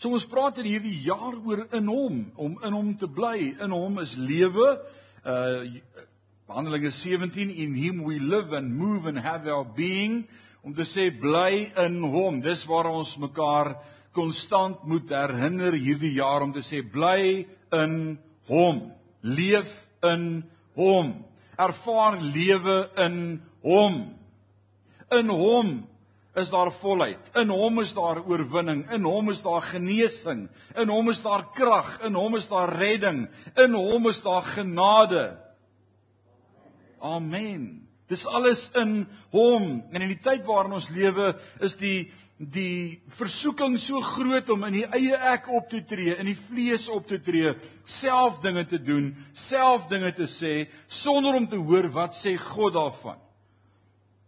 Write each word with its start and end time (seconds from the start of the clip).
So 0.00 0.14
ons 0.16 0.24
praat 0.24 0.56
in 0.62 0.64
hierdie 0.64 0.96
jaar 1.04 1.34
oor 1.44 1.66
in 1.76 1.88
hom, 1.92 2.20
om 2.40 2.54
in 2.64 2.72
hom 2.72 2.92
te 2.96 3.04
bly. 3.04 3.50
In 3.60 3.72
hom 3.76 3.98
is 4.00 4.16
lewe. 4.16 4.78
Uh 5.20 5.80
Handelinge 6.50 6.90
17 6.90 7.52
in 7.62 7.76
him 7.78 8.00
we 8.02 8.16
live 8.18 8.56
and 8.56 8.72
move 8.74 9.06
and 9.06 9.20
have 9.22 9.46
our 9.46 9.62
being 9.62 10.24
om 10.64 10.72
te 10.74 10.82
sê 10.88 11.04
bly 11.12 11.68
in 11.84 12.00
hom. 12.02 12.40
Dis 12.42 12.64
waar 12.66 12.88
ons 12.90 13.12
mekaar 13.22 13.76
konstant 14.16 14.80
moet 14.88 15.12
herinner 15.14 15.76
hierdie 15.76 16.16
jaar 16.16 16.42
om 16.42 16.50
te 16.56 16.64
sê 16.64 16.80
bly 16.80 17.44
in 17.76 17.94
hom. 18.48 18.80
Leef 19.22 19.84
in 20.02 20.42
hom. 20.80 21.12
Ervaar 21.60 22.18
lewe 22.24 22.80
in 23.04 23.20
hom. 23.62 24.00
In 25.12 25.30
hom 25.30 25.76
is 26.40 26.50
daar 26.50 26.72
volheid. 26.72 27.30
In 27.38 27.52
hom 27.52 27.80
is 27.82 27.92
daar 27.96 28.22
oorwinning. 28.24 28.86
In 28.92 29.04
hom 29.04 29.30
is 29.30 29.42
daar 29.44 29.62
genesing. 29.62 30.48
In 30.76 30.88
hom 30.88 31.10
is 31.12 31.22
daar 31.22 31.46
krag. 31.54 31.98
In 32.06 32.16
hom 32.18 32.36
is 32.36 32.48
daar 32.48 32.72
redding. 32.76 33.28
In 33.56 33.76
hom 33.76 34.08
is 34.08 34.22
daar 34.22 34.42
genade. 34.42 35.38
Amen. 37.00 37.86
Dis 38.10 38.26
alles 38.26 38.70
in 38.74 39.06
hom. 39.30 39.84
En 39.92 40.02
in 40.02 40.10
die 40.10 40.20
tyd 40.22 40.42
waarin 40.48 40.74
ons 40.80 40.90
lewe, 40.90 41.36
is 41.62 41.78
die 41.78 42.10
die 42.40 43.02
versoeking 43.12 43.74
so 43.76 44.00
groot 44.00 44.48
om 44.48 44.62
in 44.64 44.78
die 44.78 44.86
eie 44.96 45.16
ek 45.34 45.50
op 45.52 45.66
te 45.68 45.82
tree, 45.84 46.14
in 46.16 46.30
die 46.30 46.38
vlees 46.38 46.86
op 46.88 47.04
te 47.10 47.18
tree, 47.20 47.52
self 47.84 48.38
dinge 48.40 48.64
te 48.64 48.78
doen, 48.80 49.10
self 49.36 49.84
dinge 49.90 50.08
te 50.16 50.24
sê 50.24 50.54
sonder 50.88 51.36
om 51.36 51.44
te 51.50 51.60
hoor 51.60 51.90
wat 51.92 52.16
sê 52.16 52.32
God 52.40 52.78
daarvan. 52.78 53.20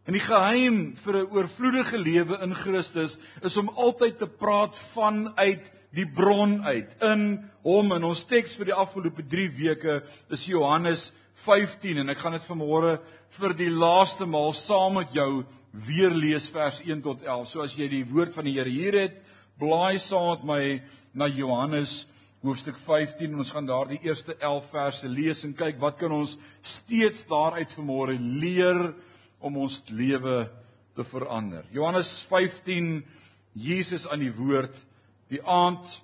En 0.02 0.16
die 0.16 0.22
geheim 0.22 0.96
vir 0.98 1.16
'n 1.20 1.30
oorvloedige 1.30 1.98
lewe 1.98 2.38
in 2.42 2.54
Christus 2.54 3.18
is 3.42 3.56
om 3.56 3.68
altyd 3.68 4.18
te 4.18 4.26
praat 4.26 4.78
vanuit 4.78 5.72
die 5.94 6.06
bron 6.06 6.64
uit, 6.64 6.90
in 7.00 7.50
hom. 7.62 7.92
En 7.92 8.04
ons 8.04 8.24
teks 8.24 8.56
vir 8.56 8.72
die 8.72 8.74
afgelope 8.74 9.22
3 9.22 9.48
weke 9.48 10.02
is 10.30 10.46
Johannes 10.46 11.12
15 11.34 11.98
en 11.98 12.08
ek 12.08 12.18
gaan 12.18 12.32
dit 12.32 12.48
vanmôre 12.48 12.98
vir 13.38 13.54
die 13.54 13.70
laaste 13.70 14.26
maal 14.26 14.52
saam 14.52 14.94
met 14.94 15.12
jou 15.14 15.44
weer 15.72 16.10
lees 16.10 16.48
vers 16.50 16.82
1 16.84 17.02
tot 17.02 17.22
11. 17.22 17.48
So 17.48 17.62
as 17.62 17.76
jy 17.76 17.88
die 17.88 18.04
woord 18.04 18.34
van 18.34 18.44
die 18.44 18.56
Here 18.58 18.70
hier 18.70 18.98
het, 18.98 19.22
blaai 19.58 19.98
saam 19.98 20.32
met 20.32 20.44
my 20.44 20.82
na 21.14 21.28
Johannes 21.28 22.06
hoofstuk 22.42 22.76
15 22.76 23.30
en 23.30 23.38
ons 23.38 23.52
gaan 23.54 23.66
daardie 23.66 24.00
eerste 24.02 24.34
11 24.40 24.70
verse 24.70 25.08
lees 25.08 25.44
en 25.46 25.54
kyk 25.54 25.78
wat 25.80 26.00
kan 26.00 26.12
ons 26.12 26.36
steeds 26.66 27.22
daaruit 27.30 27.70
vanmôre 27.78 28.16
leer 28.18 28.90
om 29.42 29.58
ons 29.64 29.82
lewe 29.90 30.46
te 30.96 31.04
verander. 31.04 31.66
Johannes 31.72 32.14
15 32.28 33.02
Jesus 33.52 34.06
aan 34.08 34.22
die 34.24 34.32
woord 34.32 34.76
die 35.32 35.40
aand 35.44 35.98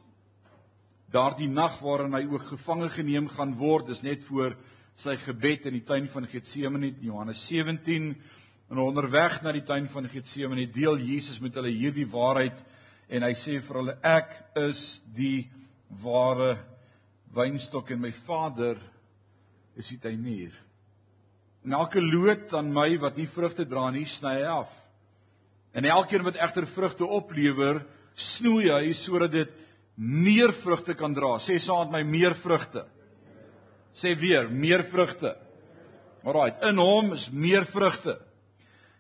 daardie 1.13 1.49
nag 1.49 1.79
waarin 1.81 2.17
hy 2.17 2.25
ook 2.29 2.51
gevange 2.51 2.89
geneem 2.93 3.29
gaan 3.33 3.55
word, 3.57 3.89
is 3.93 4.05
net 4.05 4.25
voor 4.27 4.57
sy 4.99 5.15
gebed 5.21 5.69
in 5.69 5.79
die 5.79 5.85
tuin 5.87 6.09
van 6.11 6.27
Getsemane 6.29 6.93
Johannes 7.01 7.41
17 7.49 8.11
en 8.69 8.81
onderweg 8.83 9.39
na 9.45 9.55
die 9.57 9.65
tuin 9.65 9.89
van 9.89 10.09
Getsemane 10.11 10.67
deel 10.73 11.01
Jesus 11.01 11.41
met 11.41 11.57
hulle 11.57 11.73
hierdie 11.73 12.09
waarheid 12.11 12.61
en 13.09 13.25
hy 13.25 13.33
sê 13.39 13.57
vir 13.65 13.81
hulle 13.81 13.97
ek 14.05 14.35
is 14.61 15.01
die 15.17 15.47
ware 16.03 16.57
wynstok 17.37 17.95
en 17.95 18.03
my 18.03 18.13
Vader 18.13 18.81
is 19.79 19.89
die 19.95 20.01
tuinier. 20.03 20.53
En 21.69 21.77
elke 21.77 22.01
loot 22.01 22.53
aan 22.57 22.73
my 22.73 22.89
wat 22.99 23.19
nie 23.21 23.29
vrugte 23.29 23.69
dra 23.69 23.91
nie, 23.93 24.07
sny 24.09 24.39
hy 24.41 24.53
af. 24.57 24.73
En 25.77 25.85
elkeen 25.85 26.25
wat 26.25 26.41
egter 26.41 26.65
vrugte 26.67 27.05
oplewer, 27.05 27.83
snoei 28.17 28.71
hy 28.73 28.95
sodat 28.97 29.37
dit 29.37 29.51
meer 29.95 30.55
vrugte 30.57 30.97
kan 30.97 31.13
dra. 31.13 31.37
Sê 31.37 31.61
met 31.61 31.93
my 31.93 32.03
meer 32.09 32.35
vrugte 32.35 32.89
sê 33.99 34.15
weer 34.15 34.49
meer 34.51 34.85
vrugte. 34.87 35.35
Alraai, 36.27 36.55
in 36.69 36.79
hom 36.79 37.13
is 37.17 37.29
meer 37.33 37.67
vrugte. 37.67 38.19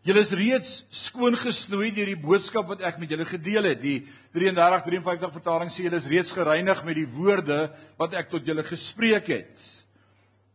Julle 0.06 0.22
is 0.24 0.32
reeds 0.32 0.70
skoon 0.94 1.36
gesnoei 1.36 1.90
deur 1.92 2.08
die 2.08 2.20
boodskap 2.22 2.68
wat 2.70 2.84
ek 2.86 3.00
met 3.00 3.10
julle 3.12 3.26
gedeel 3.28 3.66
het. 3.68 3.80
Die 3.82 3.98
33 4.36 4.86
53 4.86 5.34
vertaling 5.34 5.72
sê 5.74 5.84
julle 5.84 6.00
is 6.00 6.08
reeds 6.08 6.32
gereinig 6.32 6.80
met 6.86 6.96
die 6.96 7.08
woorde 7.18 7.58
wat 8.00 8.16
ek 8.16 8.30
tot 8.32 8.46
julle 8.46 8.64
gespreek 8.66 9.28
het. 9.34 9.66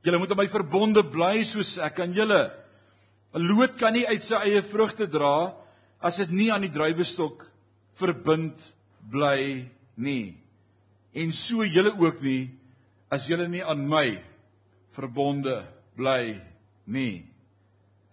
Julle 0.03 0.19
moet 0.19 0.31
aan 0.31 0.41
my 0.41 0.49
verbonde 0.51 1.03
bly 1.07 1.43
soos 1.47 1.77
ek 1.79 2.01
aan 2.03 2.13
julle. 2.15 2.51
'n 3.33 3.47
Loot 3.47 3.77
kan 3.79 3.93
nie 3.93 4.05
uit 4.05 4.23
sy 4.23 4.35
eie 4.35 4.61
vrugte 4.61 5.07
dra 5.07 5.55
as 6.01 6.17
dit 6.17 6.31
nie 6.31 6.51
aan 6.51 6.61
die 6.61 6.73
druiwestok 6.73 7.47
verbind 7.95 8.73
bly 9.11 9.69
nie. 9.95 10.35
En 11.15 11.31
so 11.31 11.63
julle 11.63 11.93
ook 11.97 12.21
nie 12.21 12.51
as 13.09 13.27
julle 13.29 13.47
nie 13.47 13.63
aan 13.63 13.87
my 13.87 14.19
verbonde 14.93 15.63
bly 15.95 16.41
nie. 16.85 17.25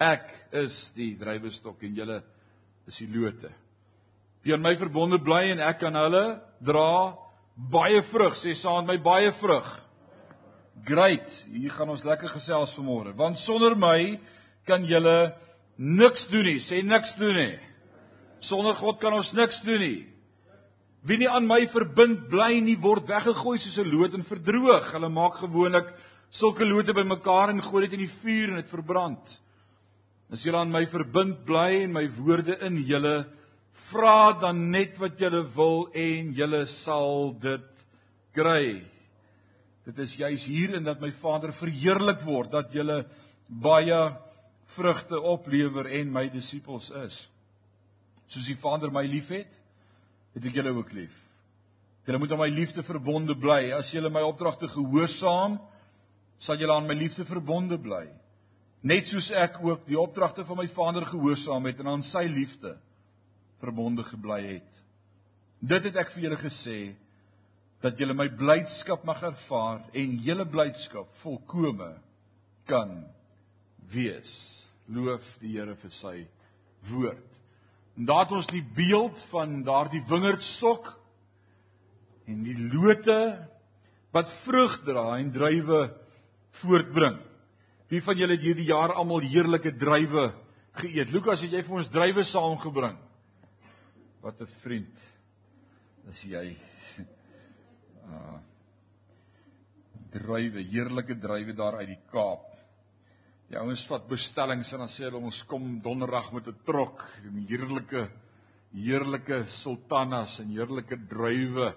Ek 0.00 0.31
is 0.53 0.93
die 0.97 1.17
drywestok 1.19 1.83
en 1.84 1.97
julle 1.97 2.23
is 2.89 3.00
die 3.03 3.11
lote. 3.11 3.50
Wie 4.45 4.55
aan 4.55 4.65
my 4.65 4.77
verbonde 4.77 5.19
bly 5.21 5.50
en 5.53 5.61
ek 5.61 5.83
aan 5.84 5.99
hulle 6.00 6.25
dra 6.65 7.17
baie 7.56 8.00
vrug, 8.03 8.37
sê 8.39 8.55
saam 8.56 8.87
met 8.87 8.97
my 8.97 9.03
baie 9.05 9.33
vrug. 9.37 9.69
Great, 10.84 11.47
hier 11.53 11.72
gaan 11.75 11.91
ons 11.92 12.04
lekker 12.06 12.31
gesels 12.32 12.72
vanmôre, 12.78 13.12
want 13.16 13.38
sonder 13.38 13.76
my 13.76 14.19
kan 14.66 14.84
julle 14.86 15.32
niks 15.76 16.26
doen 16.31 16.47
nie, 16.47 16.60
sê 16.60 16.81
niks 16.84 17.16
doen 17.19 17.36
nie. 17.36 17.58
Sonder 18.41 18.75
God 18.78 19.00
kan 19.00 19.12
ons 19.12 19.34
niks 19.36 19.60
doen 19.66 19.81
nie. 19.82 20.06
Wie 21.04 21.16
nie 21.20 21.28
aan 21.28 21.47
my 21.48 21.62
verbind 21.69 22.26
bly 22.32 22.60
nie 22.64 22.76
word 22.81 23.08
weggegooi 23.08 23.58
soos 23.58 23.78
'n 23.78 23.88
loot 23.88 24.14
en 24.14 24.25
verdroog. 24.25 24.92
Hulle 24.92 25.08
maak 25.08 25.41
gewoonlik 25.41 25.88
sulke 26.31 26.64
lote 26.64 26.92
bymekaar 26.92 27.50
en 27.50 27.62
gooi 27.62 27.88
dit 27.88 27.92
in 27.92 28.04
die 28.06 28.16
vuur 28.20 28.48
en 28.50 28.56
dit 28.56 28.69
verbrand. 28.69 29.41
As 30.31 30.44
julle 30.44 30.58
aan 30.58 30.70
my 30.70 30.84
verbind 30.87 31.44
bly 31.44 31.82
en 31.84 31.92
my 31.92 32.06
woorde 32.08 32.58
in 32.62 32.76
julle 32.84 33.26
vra 33.72 34.32
dan 34.32 34.70
net 34.70 34.98
wat 34.98 35.19
julle 35.19 35.42
wil 35.56 35.88
en 35.94 36.32
julle 36.32 36.66
sal 36.66 37.32
dit 37.32 37.69
kry. 38.34 38.84
Dit 39.89 39.99
is 39.99 40.17
juis 40.21 40.45
hierin 40.51 40.85
dat 40.85 41.01
my 41.01 41.11
Vader 41.13 41.55
verheerlik 41.57 42.21
word 42.25 42.53
dat 42.53 42.75
julle 42.75 43.05
baie 43.49 44.01
vrugte 44.77 45.21
oplewer 45.21 45.89
en 46.01 46.13
my 46.13 46.29
disippels 46.31 46.91
is. 47.05 47.25
Soos 48.31 48.47
die 48.47 48.59
Vader 48.59 48.93
my 48.95 49.03
liefhet, 49.09 49.51
het 50.37 50.47
ek 50.47 50.61
julle 50.61 50.75
ook 50.77 50.93
lief. 50.95 51.17
Julle 52.07 52.21
moet 52.23 52.33
aan 52.33 52.43
my 52.45 52.51
liefde 52.53 52.85
verbonde 52.87 53.35
bly. 53.39 53.73
As 53.75 53.91
julle 53.95 54.13
my 54.13 54.23
opdragte 54.25 54.69
gehoorsaam, 54.71 55.59
sal 56.41 56.61
julle 56.61 56.77
aan 56.77 56.89
my 56.89 56.97
liefde 56.97 57.27
verbonde 57.29 57.79
bly. 57.81 58.07
Net 58.87 59.11
soos 59.11 59.29
ek 59.37 59.59
ook 59.65 59.85
die 59.89 59.99
opdragte 60.01 60.45
van 60.49 60.62
my 60.62 60.69
Vader 60.71 61.05
gehoorsaam 61.09 61.67
het 61.69 61.83
en 61.83 61.91
aan 61.97 62.05
sy 62.07 62.25
liefde 62.31 62.77
verbonde 63.61 64.07
gebly 64.09 64.41
het. 64.47 64.71
Dit 65.61 65.85
het 65.91 65.99
ek 66.01 66.15
vir 66.15 66.29
julle 66.29 66.41
gesê 66.41 66.79
dat 67.81 67.99
julle 67.99 68.15
my 68.17 68.29
blydskap 68.29 69.05
mag 69.09 69.23
ervaar 69.25 69.83
en 69.97 70.19
julle 70.21 70.45
blydskap 70.49 71.09
volkome 71.23 71.95
kan 72.69 72.93
wees. 73.93 74.35
Loof 74.91 75.37
die 75.41 75.55
Here 75.57 75.77
vir 75.79 75.95
sy 75.95 76.17
woord. 76.91 77.27
En 77.97 78.07
daar 78.09 78.25
het 78.25 78.37
ons 78.37 78.51
die 78.51 78.65
beeld 78.65 79.23
van 79.31 79.61
daardie 79.67 80.03
wingerdstok 80.09 80.93
en 82.31 82.45
die 82.47 82.57
lote 82.71 83.19
wat 84.15 84.31
vrug 84.45 84.79
dra 84.87 85.19
en 85.19 85.33
druiwe 85.35 85.83
voortbring. 86.62 87.19
Wie 87.91 88.03
van 88.03 88.19
julle 88.19 88.37
het 88.37 88.45
hierdie 88.45 88.69
jaar 88.71 88.95
almal 88.99 89.25
heerlike 89.27 89.73
druiwe 89.79 90.31
geëet? 90.79 91.12
Lukas, 91.15 91.43
het 91.47 91.55
jy 91.57 91.62
vir 91.67 91.81
ons 91.81 91.91
druiwe 91.91 92.25
saamgebring? 92.27 92.99
Wat 94.21 94.41
'n 94.41 94.47
vriend. 94.61 94.97
Dis 96.07 96.23
jy. 96.25 96.57
Ah. 98.11 98.39
Druiwe, 100.11 100.62
heerlike 100.67 101.19
druiwe 101.19 101.55
daar 101.55 101.81
uit 101.81 101.93
die 101.93 102.01
Kaap. 102.11 102.49
Die 103.51 103.59
ouens 103.59 103.83
vat 103.87 104.09
bestellings 104.09 104.73
en 104.73 104.85
dan 104.85 104.91
sê 104.91 105.07
hulle 105.09 105.23
ons 105.23 105.43
kom 105.47 105.81
donderdag 105.83 106.33
met 106.33 106.49
'n 106.49 106.59
trok 106.65 107.07
en 107.25 107.47
heerlike 107.49 108.09
heerlike 108.75 109.45
sultanas 109.51 110.39
en 110.41 110.51
heerlike 110.55 110.97
druiwe, 111.11 111.73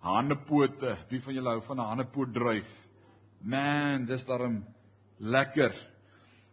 hanepote. 0.00 0.96
Wie 1.10 1.20
van 1.20 1.34
julle 1.34 1.50
hou 1.50 1.62
van 1.62 1.80
'n 1.80 1.88
hanepoot 1.90 2.32
druif? 2.32 2.70
Man, 3.42 4.06
dis 4.06 4.24
darem 4.24 4.64
lekker. 5.18 5.72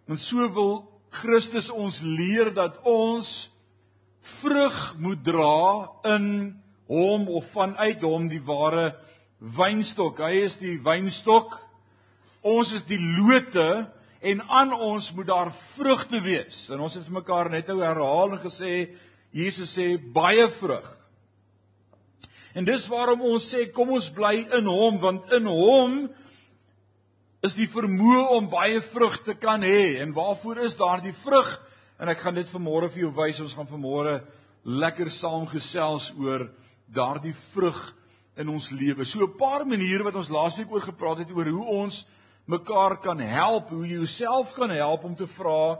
En 0.08 0.18
so 0.18 0.48
wil 0.54 1.02
Christus 1.10 1.70
ons 1.70 2.02
leer 2.02 2.54
dat 2.54 2.80
ons 2.84 3.52
vrug 4.22 4.96
moet 5.00 5.24
dra 5.24 5.90
in 6.16 6.62
hom 6.88 7.28
of 7.28 7.52
vanuit 7.52 8.02
hom 8.02 8.28
die 8.28 8.44
ware 8.44 8.96
wynstok. 9.40 10.22
Hy 10.24 10.44
is 10.46 10.58
die 10.62 10.78
wynstok. 10.84 11.58
Ons 12.48 12.74
is 12.78 12.86
die 12.88 13.00
lote 13.00 13.88
en 14.22 14.42
aan 14.50 14.74
ons 14.74 15.12
moet 15.14 15.30
daar 15.30 15.52
vrugte 15.54 16.22
wees. 16.26 16.68
En 16.74 16.82
ons 16.86 16.94
het 16.94 17.06
vir 17.06 17.20
mekaar 17.20 17.52
net 17.54 17.70
nou 17.70 17.82
herhaal 17.84 18.38
en 18.38 18.44
gesê 18.44 18.90
Jesus 19.36 19.76
sê 19.78 19.96
baie 19.98 20.48
vrug. 20.50 20.86
En 22.58 22.66
dis 22.66 22.88
waarom 22.90 23.22
ons 23.28 23.44
sê 23.44 23.68
kom 23.70 23.92
ons 23.94 24.10
bly 24.14 24.48
in 24.58 24.70
hom 24.70 24.98
want 25.02 25.34
in 25.36 25.46
hom 25.46 26.00
is 27.46 27.54
die 27.54 27.68
vermoë 27.70 28.24
om 28.34 28.50
baie 28.50 28.80
vrug 28.82 29.20
te 29.28 29.36
kan 29.38 29.62
hê. 29.62 30.00
En 30.02 30.16
waarvoor 30.16 30.64
is 30.66 30.80
daardie 30.80 31.14
vrug? 31.14 31.52
En 32.02 32.10
ek 32.10 32.24
gaan 32.24 32.38
dit 32.38 32.50
vanmôre 32.50 32.90
vir 32.94 33.06
jou 33.06 33.12
wys. 33.20 33.44
Ons 33.44 33.54
gaan 33.58 33.70
vanmôre 33.70 34.20
lekker 34.68 35.12
saam 35.14 35.46
gesels 35.50 36.10
oor 36.18 36.48
daardie 36.94 37.36
vrug 37.54 37.78
in 38.38 38.50
ons 38.50 38.70
lewe. 38.72 39.06
So 39.06 39.26
'n 39.26 39.38
paar 39.38 39.66
maniere 39.66 40.04
wat 40.04 40.16
ons 40.16 40.30
laasweek 40.30 40.72
oor 40.72 40.82
gepraat 40.82 41.18
het 41.18 41.32
oor 41.32 41.46
hoe 41.46 41.66
ons 41.66 42.06
mekaar 42.46 42.98
kan 42.98 43.20
help, 43.20 43.70
hoe 43.70 43.88
jy 43.88 43.98
jouself 43.98 44.54
kan 44.54 44.70
help 44.70 45.04
om 45.04 45.16
te 45.16 45.28
vra 45.28 45.80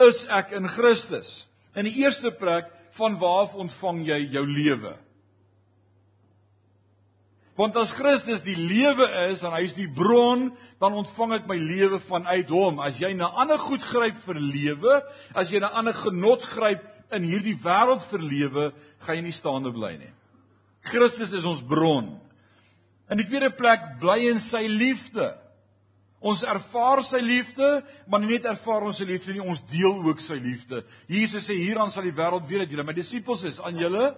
is 0.00 0.26
ek 0.26 0.50
in 0.50 0.68
Christus? 0.68 1.46
In 1.74 1.84
die 1.84 2.02
eerste 2.02 2.30
plek, 2.30 2.66
van 2.92 3.18
waar 3.18 3.54
ontvang 3.56 4.04
jy 4.06 4.18
jou 4.34 4.46
lewe? 4.46 4.96
Want 7.56 7.76
as 7.76 7.92
Christus 7.92 8.40
die 8.44 8.56
lewe 8.56 9.06
is 9.28 9.42
en 9.44 9.52
hy 9.52 9.62
is 9.66 9.74
die 9.76 9.88
bron, 9.88 10.50
dan 10.80 10.96
ontvang 10.96 11.36
ek 11.36 11.50
my 11.50 11.58
lewe 11.60 12.00
vanuit 12.00 12.48
hom. 12.48 12.80
As 12.80 12.98
jy 13.00 13.12
na 13.16 13.28
ander 13.36 13.60
goed 13.60 13.84
gryp 13.84 14.16
vir 14.24 14.40
lewe, 14.40 15.02
as 15.36 15.52
jy 15.52 15.60
na 15.60 15.68
ander 15.76 15.94
genot 15.94 16.42
gryp 16.48 16.84
in 17.12 17.28
hierdie 17.28 17.56
wêreld 17.60 18.02
vir 18.08 18.24
lewe, 18.24 18.66
gaan 19.04 19.20
jy 19.20 19.26
nie 19.28 19.36
staande 19.36 19.72
bly 19.72 19.92
nie. 20.00 20.10
Christus 20.86 21.34
is 21.36 21.46
ons 21.48 21.62
bron. 21.62 22.10
In 23.12 23.20
die 23.20 23.28
tweede 23.28 23.52
plek 23.54 24.00
bly 24.02 24.18
in 24.30 24.40
sy 24.42 24.64
liefde. 24.70 25.30
Ons 26.22 26.44
ervaar 26.46 27.02
sy 27.02 27.18
liefde, 27.22 27.80
maar 28.06 28.22
nie 28.22 28.36
net 28.36 28.46
ervaar 28.46 28.86
ons 28.86 29.00
sy 29.00 29.06
liefde 29.08 29.34
nie, 29.34 29.42
ons 29.42 29.62
deel 29.72 29.96
ook 30.06 30.20
sy 30.22 30.36
liefde. 30.38 30.84
Jesus 31.10 31.48
sê 31.48 31.56
hieraan 31.58 31.90
sal 31.90 32.06
die 32.06 32.14
wêreld 32.14 32.46
weet 32.46 32.64
dat 32.64 32.74
julle 32.74 32.86
my 32.86 32.94
disippels 32.94 33.42
is, 33.50 33.58
aan 33.58 33.80
julle 33.80 34.12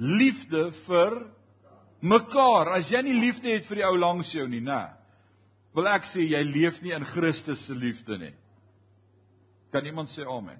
liefde 0.00 0.70
vir 0.86 1.18
mekaar. 2.00 2.72
As 2.78 2.88
jy 2.92 3.02
nie 3.04 3.18
liefde 3.20 3.52
het 3.52 3.66
vir 3.68 3.82
die 3.82 3.86
ou 3.88 3.98
langs 4.00 4.32
jou 4.32 4.46
nie, 4.48 4.62
nê. 4.64 4.86
Wil 5.76 5.90
ek 5.92 6.08
sê 6.08 6.24
jy 6.24 6.40
leef 6.46 6.80
nie 6.82 6.96
in 6.96 7.04
Christus 7.06 7.66
se 7.68 7.76
liefde 7.76 8.16
nie. 8.18 8.32
Kan 9.72 9.84
iemand 9.84 10.08
sê 10.08 10.24
amen? 10.24 10.56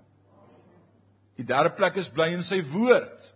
Die 1.40 1.46
derde 1.46 1.72
plek 1.72 1.96
is 1.96 2.10
bly 2.12 2.34
in 2.34 2.44
sy 2.44 2.60
woord. 2.74 3.32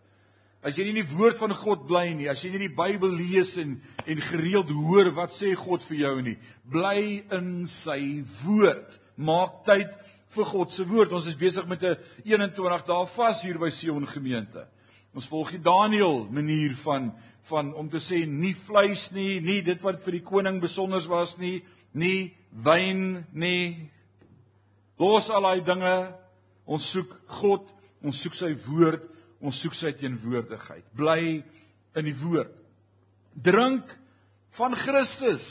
As 0.62 0.76
jy 0.78 0.84
nie 0.86 0.92
in 0.94 1.00
die 1.00 1.16
woord 1.18 1.40
van 1.40 1.50
God 1.58 1.88
bly 1.88 2.12
nie, 2.14 2.28
as 2.30 2.44
jy 2.44 2.52
nie 2.52 2.68
die 2.68 2.76
Bybel 2.76 3.10
lees 3.18 3.56
en 3.58 3.80
en 4.06 4.20
gereeld 4.22 4.70
hoor 4.70 5.10
wat 5.16 5.34
sê 5.34 5.52
God 5.58 5.82
vir 5.88 5.98
jou 6.04 6.14
nie, 6.22 6.36
bly 6.70 7.22
in 7.34 7.66
sy 7.70 8.22
woord. 8.44 8.98
Maak 9.18 9.64
tyd 9.66 9.90
vir 10.32 10.48
God 10.48 10.72
se 10.74 10.86
woord. 10.86 11.12
Ons 11.12 11.26
is 11.30 11.38
besig 11.38 11.66
met 11.66 11.82
'n 11.82 11.96
21 12.24 12.86
dae 12.86 13.06
vas 13.06 13.42
hier 13.42 13.58
by 13.58 13.70
Sion 13.70 14.06
gemeente. 14.06 14.66
Ons 15.14 15.26
volg 15.26 15.50
die 15.50 15.62
Daniël 15.62 16.28
manier 16.30 16.76
van 16.76 17.12
van 17.42 17.74
om 17.74 17.88
te 17.88 17.98
sê 17.98 18.24
nie 18.26 18.54
vleis 18.54 19.10
nie, 19.10 19.40
nie 19.40 19.62
dit 19.62 19.82
wat 19.82 20.04
vir 20.04 20.12
die 20.12 20.22
koning 20.22 20.60
besonders 20.60 21.08
was 21.08 21.38
nie, 21.38 21.62
nie 21.92 22.32
wyn 22.52 23.26
nie. 23.32 23.90
Los 24.98 25.28
al 25.30 25.42
daai 25.42 25.60
dinge. 25.60 26.14
Ons 26.66 26.86
soek 26.94 27.10
God, 27.26 27.66
ons 28.04 28.20
soek 28.22 28.34
sy 28.34 28.54
woord, 28.68 29.11
ons 29.42 29.58
soek 29.58 29.74
sy 29.76 29.92
teenwoordigheid. 29.98 30.86
Bly 30.96 31.42
in 31.98 32.08
die 32.08 32.16
woord. 32.16 32.54
Drink 33.34 33.88
van 34.56 34.76
Christus. 34.78 35.46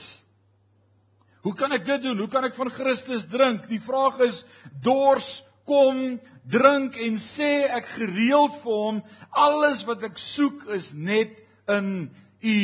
Hoe 1.41 1.53
kan 1.57 1.73
ek 1.73 1.85
dit 1.88 2.03
doen? 2.05 2.19
Hoe 2.21 2.29
kan 2.31 2.45
ek 2.45 2.55
van 2.57 2.69
Christus 2.73 3.25
drink? 3.29 3.65
Die 3.69 3.81
vraag 3.81 4.21
is 4.27 4.43
dors 4.83 5.41
kom 5.65 6.19
drink 6.49 6.97
en 7.01 7.17
sê 7.21 7.67
ek 7.69 7.89
gereeld 7.97 8.57
vir 8.63 8.77
hom 8.85 9.01
alles 9.38 9.83
wat 9.89 10.05
ek 10.05 10.19
soek 10.21 10.67
is 10.75 10.91
net 10.93 11.39
in 11.69 12.09
u. 12.41 12.61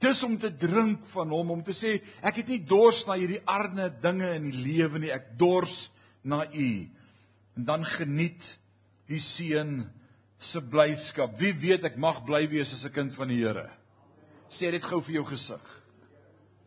Dis 0.00 0.22
om 0.24 0.38
te 0.40 0.48
drink 0.48 1.04
van 1.12 1.32
hom 1.34 1.52
om 1.56 1.64
te 1.64 1.74
sê 1.76 1.98
ek 2.24 2.42
het 2.42 2.54
nie 2.54 2.62
dors 2.64 3.02
na 3.08 3.18
hierdie 3.20 3.42
arme 3.44 3.90
dinge 4.02 4.30
in 4.38 4.48
die 4.48 4.62
lewe 4.64 5.02
nie, 5.02 5.12
ek 5.12 5.34
dors 5.40 5.90
na 6.22 6.44
u. 6.46 6.70
En 7.58 7.66
dan 7.68 7.84
geniet 7.84 8.54
die 9.10 9.20
seun 9.22 9.90
se 10.40 10.62
blyskap. 10.62 11.34
Wie 11.40 11.52
weet 11.52 11.84
ek 11.90 11.98
mag 12.00 12.22
bly 12.26 12.46
wees 12.48 12.72
as 12.72 12.84
'n 12.84 12.94
kind 12.94 13.14
van 13.14 13.28
die 13.28 13.42
Here. 13.42 13.70
Sê 14.48 14.70
dit 14.70 14.82
gou 14.82 15.00
vir 15.00 15.14
jou 15.14 15.24
gesig. 15.24 15.60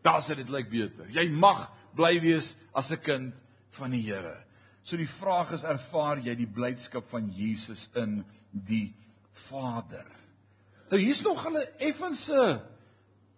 Daar 0.02 0.20
sê 0.20 0.36
dit 0.36 0.48
lyk 0.48 0.70
beter. 0.70 1.06
Jy 1.10 1.28
mag 1.28 1.70
bly 1.96 2.20
wees 2.20 2.56
as 2.74 2.92
'n 2.92 3.00
kind 3.02 3.34
van 3.70 3.90
die 3.90 4.02
Here. 4.02 4.44
So 4.84 4.96
die 4.96 5.08
vraag 5.08 5.52
is 5.52 5.64
ervaar 5.64 6.18
jy 6.18 6.34
die 6.34 6.46
blydskap 6.46 7.08
van 7.08 7.30
Jesus 7.30 7.90
in 7.96 8.24
die 8.52 8.94
Vader? 9.32 10.06
Nou 10.90 11.00
hier's 11.00 11.22
nog 11.22 11.46
'n 11.46 11.56
effense 11.78 12.62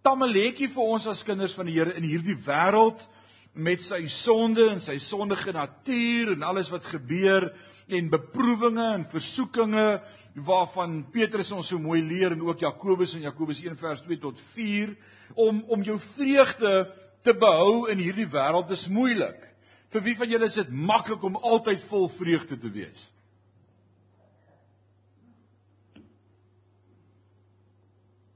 tammeletjie 0.02 0.68
vir 0.68 0.82
ons 0.82 1.06
as 1.06 1.22
kinders 1.22 1.54
van 1.54 1.66
die 1.66 1.74
Here 1.74 1.94
in 1.94 2.02
hierdie 2.02 2.36
wêreld 2.36 3.08
met 3.56 3.80
sy 3.82 4.02
sonde 4.12 4.66
en 4.74 4.80
sy 4.84 4.98
sondige 5.00 5.52
natuur 5.56 6.34
en 6.34 6.44
alles 6.44 6.68
wat 6.72 6.84
gebeur 6.84 7.48
en 7.88 8.10
beproewinge 8.12 8.86
en 8.98 9.06
versoekinge 9.08 9.86
waarvan 10.46 10.98
Petrus 11.14 11.54
ons 11.56 11.70
so 11.72 11.80
mooi 11.80 12.02
leer 12.04 12.34
en 12.34 12.44
ook 12.44 12.66
Jakobus 12.66 13.14
in 13.16 13.24
Jakobus 13.24 13.62
1 13.64 13.78
vers 13.80 14.04
2 14.04 14.20
tot 14.20 14.40
4 14.52 14.92
om 15.34 15.62
om 15.72 15.82
jou 15.82 15.96
vreugde 16.12 16.74
te 17.24 17.34
behou 17.34 17.88
in 17.90 17.98
hierdie 17.98 18.28
wêreld 18.30 18.70
is 18.70 18.86
moeilik. 18.92 19.40
Vir 19.90 20.04
wie 20.04 20.16
van 20.18 20.30
julle 20.30 20.50
is 20.50 20.58
dit 20.60 20.70
maklik 20.70 21.24
om 21.24 21.38
altyd 21.40 21.82
vol 21.88 22.08
vreugde 22.12 22.58
te 22.60 22.70
wees? 22.70 23.08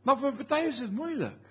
Maar 0.03 0.19
vir 0.19 0.37
party 0.41 0.65
is 0.71 0.81
dit 0.83 0.93
moeilik. 0.95 1.50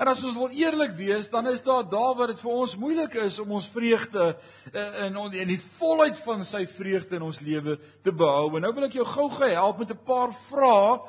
En 0.00 0.08
as 0.08 0.22
ons 0.24 0.36
wil 0.38 0.54
eerlik 0.56 0.94
wees, 0.96 1.26
dan 1.28 1.50
is 1.50 1.60
daar 1.60 1.84
daar 1.84 2.14
waar 2.16 2.30
dit 2.32 2.40
vir 2.40 2.50
ons 2.50 2.76
moeilik 2.80 3.18
is 3.20 3.36
om 3.42 3.50
ons 3.58 3.66
vreugde 3.68 4.30
eh, 4.72 5.02
in 5.04 5.18
in 5.42 5.50
die 5.50 5.60
volheid 5.60 6.16
van 6.24 6.44
sy 6.48 6.62
vreugde 6.64 7.18
in 7.18 7.26
ons 7.26 7.40
lewe 7.44 7.76
te 8.00 8.12
behou. 8.12 8.54
En 8.56 8.64
nou 8.64 8.70
wil 8.78 8.86
ek 8.88 8.96
jou 8.96 9.04
gou-gou 9.04 9.50
help 9.52 9.82
met 9.82 9.92
'n 9.92 10.04
paar 10.08 10.32
vrae 10.48 11.02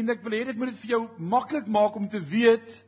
en 0.00 0.10
ek 0.10 0.22
wil 0.24 0.34
hê 0.34 0.44
dit 0.46 0.56
moet 0.56 0.72
dit 0.74 0.80
vir 0.82 0.90
jou 0.96 1.02
maklik 1.16 1.66
maak 1.66 1.94
om 1.94 2.08
te 2.08 2.18
weet 2.18 2.82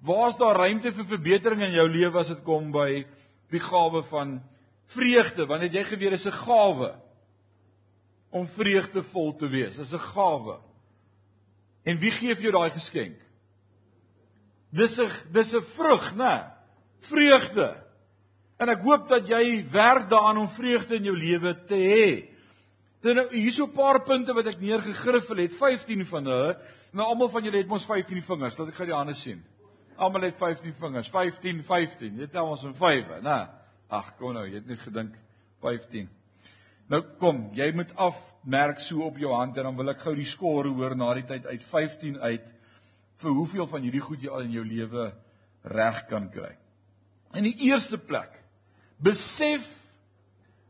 waar's 0.00 0.36
daar 0.40 0.56
ruimte 0.64 0.92
vir 0.92 1.04
verbetering 1.04 1.60
in 1.60 1.76
jou 1.76 1.88
lewe 1.88 2.18
as 2.18 2.32
dit 2.32 2.42
kom 2.44 2.72
by 2.72 3.04
die 3.52 3.60
gawe 3.60 4.02
van 4.02 4.40
vreugde, 4.86 5.46
want 5.46 5.62
het 5.62 5.74
jy 5.74 5.84
geweet 5.84 6.16
dis 6.16 6.26
'n 6.26 6.40
gawe 6.40 6.94
om 8.30 8.48
vreugdevol 8.48 9.36
te 9.36 9.48
wees. 9.48 9.76
Dis 9.76 9.92
'n 9.92 10.08
gawe. 10.14 10.56
En 11.84 11.98
wie 11.98 12.10
gee 12.10 12.34
vir 12.34 12.42
jou 12.42 12.52
daai 12.52 12.70
geskenk? 12.70 13.25
Dis 14.76 14.98
'n 15.00 15.10
dis 15.32 15.54
'n 15.54 15.62
vrug, 15.62 16.14
né? 16.16 16.52
Vreugde. 17.00 17.76
En 18.56 18.68
ek 18.68 18.82
hoop 18.82 19.08
dat 19.08 19.28
jy 19.28 19.64
werk 19.70 20.08
daaraan 20.08 20.38
om 20.38 20.48
vreugde 20.48 20.96
in 20.96 21.04
jou 21.04 21.16
lewe 21.16 21.52
te 21.68 21.74
hê. 21.74 22.36
Dan 23.00 23.14
nou, 23.14 23.28
hier's 23.30 23.60
'n 23.60 23.72
paar 23.72 24.02
punte 24.02 24.32
wat 24.32 24.46
ek 24.46 24.60
neergegriffel 24.60 25.36
het, 25.36 25.54
15 25.54 26.06
van 26.06 26.24
hulle. 26.24 26.58
Nou 26.92 27.06
almal 27.06 27.28
van 27.28 27.44
julle 27.44 27.56
het 27.56 27.68
mos 27.68 27.84
15 27.84 28.22
vingers, 28.22 28.56
laat 28.56 28.68
ek 28.68 28.74
gou 28.74 28.86
die 28.86 28.94
hande 28.94 29.14
sien. 29.14 29.44
Almal 29.96 30.20
het 30.22 30.36
15 30.36 30.74
vingers, 30.74 31.08
15 31.08 31.62
15. 31.64 32.16
Jy 32.18 32.26
tel 32.26 32.46
ons 32.46 32.64
in 32.64 32.74
5, 32.74 33.20
né? 33.22 33.48
Ag, 33.88 34.16
kom 34.16 34.32
nou, 34.32 34.46
jy 34.46 34.54
het 34.54 34.66
net 34.66 34.80
gedink 34.80 35.14
15. 35.60 36.08
Nou 36.88 37.02
kom, 37.18 37.50
jy 37.52 37.72
moet 37.74 37.90
afmerk 37.96 38.80
so 38.80 39.02
op 39.02 39.18
jou 39.18 39.32
hand 39.34 39.56
en 39.56 39.62
dan 39.62 39.76
wil 39.76 39.88
ek 39.90 40.00
gou 40.00 40.14
die 40.14 40.24
skore 40.24 40.68
hoor 40.68 40.96
na 40.96 41.14
die 41.14 41.24
tyd 41.26 41.46
uit 41.46 41.64
15 41.64 42.18
uit 42.20 42.52
vir 43.22 43.30
hoeveel 43.30 43.66
van 43.66 43.82
hierdie 43.82 44.04
goed 44.04 44.22
jy 44.22 44.30
al 44.30 44.44
in 44.46 44.52
jou 44.52 44.64
lewe 44.64 45.10
reg 45.72 46.02
kan 46.10 46.28
kry. 46.30 46.52
In 47.34 47.44
die 47.44 47.56
eerste 47.68 47.98
plek, 47.98 48.32
besef 49.02 49.66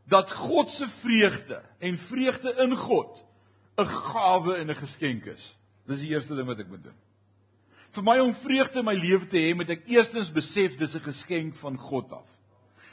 dat 0.07 0.31
God 0.31 0.71
se 0.71 0.87
vreugde 0.87 1.61
en 1.83 1.97
vreugde 1.99 2.53
in 2.63 2.75
God 2.75 3.23
'n 3.77 3.85
gawe 3.85 4.55
en 4.57 4.71
'n 4.71 4.75
geskenk 4.75 5.25
is. 5.25 5.55
Dis 5.85 5.99
die 5.99 6.09
eerste 6.09 6.35
ding 6.35 6.47
wat 6.47 6.59
ek 6.59 6.69
moet 6.69 6.83
doen. 6.83 6.97
Vir 7.91 8.03
my 8.03 8.19
om 8.19 8.33
vreugde 8.33 8.79
in 8.79 8.85
my 8.85 8.95
lewe 8.95 9.27
te 9.27 9.37
hê, 9.37 9.55
moet 9.55 9.69
ek 9.69 9.87
eerstens 9.87 10.31
besef 10.31 10.77
dis 10.77 10.95
'n 10.95 11.03
geskenk 11.03 11.55
van 11.55 11.77
God 11.77 12.11
af. 12.11 12.27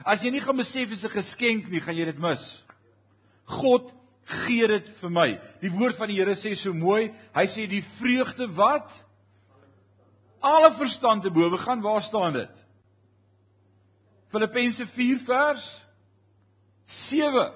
As 0.05 0.23
jy 0.23 0.31
nie 0.31 0.41
gaan 0.41 0.57
besef 0.57 0.89
dis 0.89 1.05
'n 1.05 1.11
geskenk 1.11 1.69
nie, 1.69 1.81
gaan 1.81 1.97
jy 1.97 2.05
dit 2.05 2.19
mis. 2.19 2.63
God 3.45 3.93
gee 4.25 4.67
dit 4.67 4.89
vir 4.89 5.11
my. 5.11 5.41
Die 5.61 5.71
woord 5.71 5.97
van 5.97 6.09
die 6.09 6.17
Here 6.17 6.35
sê 6.35 6.55
so 6.57 6.73
mooi, 6.73 7.13
hy 7.35 7.47
sê 7.47 7.67
die 7.69 7.83
vreugde 7.83 8.47
wat 8.57 9.05
alle 10.45 10.71
verstand 10.77 11.25
te 11.25 11.33
bowe 11.33 11.59
gaan, 11.59 11.83
waar 11.85 12.03
staan 12.03 12.37
dit? 12.37 12.63
Filippense 14.29 14.87
4 14.87 15.21
vers 15.25 15.67
7. 16.85 17.53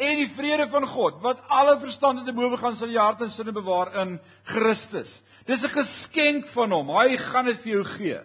En 0.00 0.16
die 0.16 0.30
vrede 0.30 0.66
van 0.70 0.86
God 0.88 1.20
wat 1.24 1.42
alle 1.52 1.76
verstand 1.82 2.24
te 2.26 2.34
bowe 2.34 2.58
gaan 2.58 2.78
sal 2.78 2.92
jou 2.92 3.02
hart 3.02 3.22
en 3.26 3.32
sinne 3.32 3.54
bewaar 3.54 3.92
in 4.02 4.16
Christus. 4.48 5.20
Dis 5.46 5.64
'n 5.64 5.76
geskenk 5.76 6.46
van 6.48 6.72
hom. 6.72 6.90
Hy 6.90 7.16
gaan 7.16 7.44
dit 7.44 7.60
vir 7.60 7.72
jou 7.72 7.84
gee. 7.84 8.20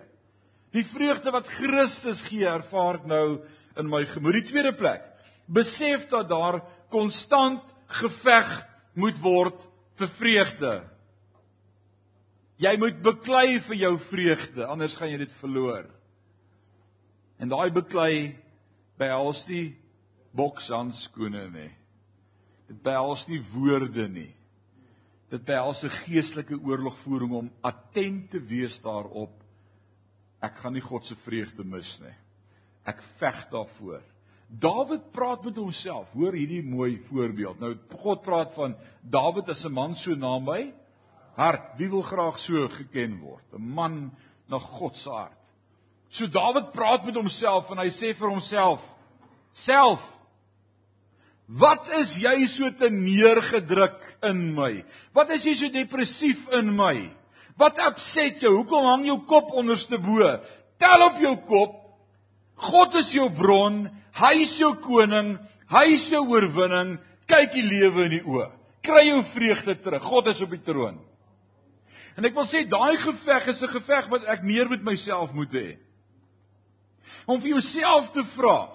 Die 0.71 0.85
vreugde 0.85 1.31
wat 1.31 1.47
Christus 1.47 2.21
gee, 2.21 2.47
ervaar 2.47 2.95
ek 2.95 3.05
nou 3.05 3.41
in 3.77 3.89
my 3.89 4.05
gemoed. 4.05 4.33
Die 4.33 4.49
tweede 4.51 4.73
plek 4.73 5.03
besef 5.47 6.07
dat 6.09 6.29
daar 6.29 6.61
konstant 6.89 7.61
geveg 7.87 8.65
moet 8.93 9.17
word 9.21 9.67
vir 9.95 10.07
vreugde. 10.07 10.94
Jy 12.61 12.77
moet 12.79 13.01
beklei 13.03 13.59
vir 13.59 13.75
jou 13.75 13.95
vreugde, 13.99 14.63
anders 14.65 14.95
gaan 14.95 15.11
jy 15.11 15.17
dit 15.25 15.33
verloor. 15.41 15.89
En 17.39 17.51
daai 17.51 17.67
beklei 17.75 18.35
behels 18.99 19.43
nie 19.49 19.75
bokshandskoene 20.35 21.49
nie. 21.51 21.71
Dit 22.69 22.79
behels 22.83 23.27
nie 23.27 23.41
woorde 23.53 24.07
nie. 24.07 24.31
Dit 25.29 25.43
behels 25.45 25.83
'n 25.83 25.89
geestelike 25.89 26.55
oorlogvoering 26.55 27.31
om 27.31 27.51
attent 27.61 28.31
te 28.31 28.39
wees 28.39 28.79
daarop. 28.79 29.43
Ek 30.41 30.55
gaan 30.55 30.73
nie 30.73 30.81
God 30.81 31.05
se 31.05 31.15
vreugde 31.15 31.63
mis 31.63 31.99
nie. 31.99 32.15
Ek 32.85 33.01
veg 33.01 33.49
daarvoor. 33.49 34.01
Dawid 34.47 35.11
praat 35.11 35.43
met 35.43 35.55
homself. 35.55 36.11
Hoor 36.13 36.33
hierdie 36.33 36.63
mooi 36.63 36.97
voorbeeld. 37.09 37.59
Nou 37.59 37.75
God 38.01 38.21
praat 38.21 38.53
van 38.53 38.75
Dawid 39.01 39.49
as 39.49 39.65
'n 39.65 39.73
man 39.73 39.95
so 39.95 40.15
na 40.15 40.39
my 40.39 40.73
hart. 41.35 41.75
Wie 41.77 41.89
wil 41.89 42.03
graag 42.03 42.39
so 42.39 42.67
geken 42.67 43.19
word? 43.21 43.45
'n 43.53 43.61
Man 43.61 44.11
na 44.47 44.59
God 44.59 44.97
se 44.97 45.09
hart. 45.09 45.37
So 46.09 46.27
Dawid 46.27 46.71
praat 46.71 47.05
met 47.05 47.15
homself 47.15 47.71
en 47.71 47.77
hy 47.77 47.89
sê 47.89 48.13
vir 48.13 48.29
homself: 48.29 48.81
"Self 49.53 50.15
Wat 51.45 51.91
is 51.93 52.15
jy 52.17 52.47
so 52.49 52.71
te 52.73 52.89
neergedruk 52.89 54.01
in 54.25 54.55
my? 54.57 54.81
Wat 55.13 55.29
is 55.35 55.45
jy 55.45 55.53
so 55.53 55.69
depressief 55.69 56.47
in 56.57 56.71
my? 56.73 57.11
Wat 57.59 57.77
upset 57.85 58.41
jou? 58.41 58.55
Hoekom 58.57 58.87
hang 58.89 59.05
jou 59.05 59.19
kop 59.29 59.53
onderste 59.53 59.99
bo? 60.01 60.25
Tel 60.81 61.05
op 61.05 61.21
jou 61.21 61.35
kop. 61.45 61.75
God 62.71 62.97
is 62.97 63.13
jou 63.13 63.29
bron. 63.29 63.85
Hy 64.17 64.33
is 64.41 64.55
jou 64.57 64.73
koning. 64.81 65.35
Hy 65.69 65.85
is 65.93 66.07
jou 66.09 66.23
oorwinning. 66.33 66.95
Kyk 67.29 67.53
die 67.53 67.65
lewe 67.65 68.07
in 68.09 68.15
die 68.17 68.25
oë. 68.25 68.49
Kry 68.85 69.05
jou 69.11 69.21
vreugde 69.29 69.77
terug. 69.83 70.03
God 70.03 70.33
is 70.33 70.41
op 70.45 70.53
die 70.53 70.63
troon. 70.65 70.97
En 72.15 72.25
ek 72.25 72.35
wil 72.35 72.47
sê 72.47 72.63
daai 72.67 72.97
geveg 72.97 73.47
is 73.47 73.63
'n 73.63 73.75
geveg 73.75 74.09
wat 74.09 74.23
ek 74.23 74.43
meer 74.43 74.69
met 74.69 74.83
myself 74.83 75.33
moet 75.33 75.51
hê. 75.51 75.77
Om 77.27 77.41
vir 77.41 77.49
jouself 77.49 78.11
te 78.11 78.23
vra, 78.23 78.69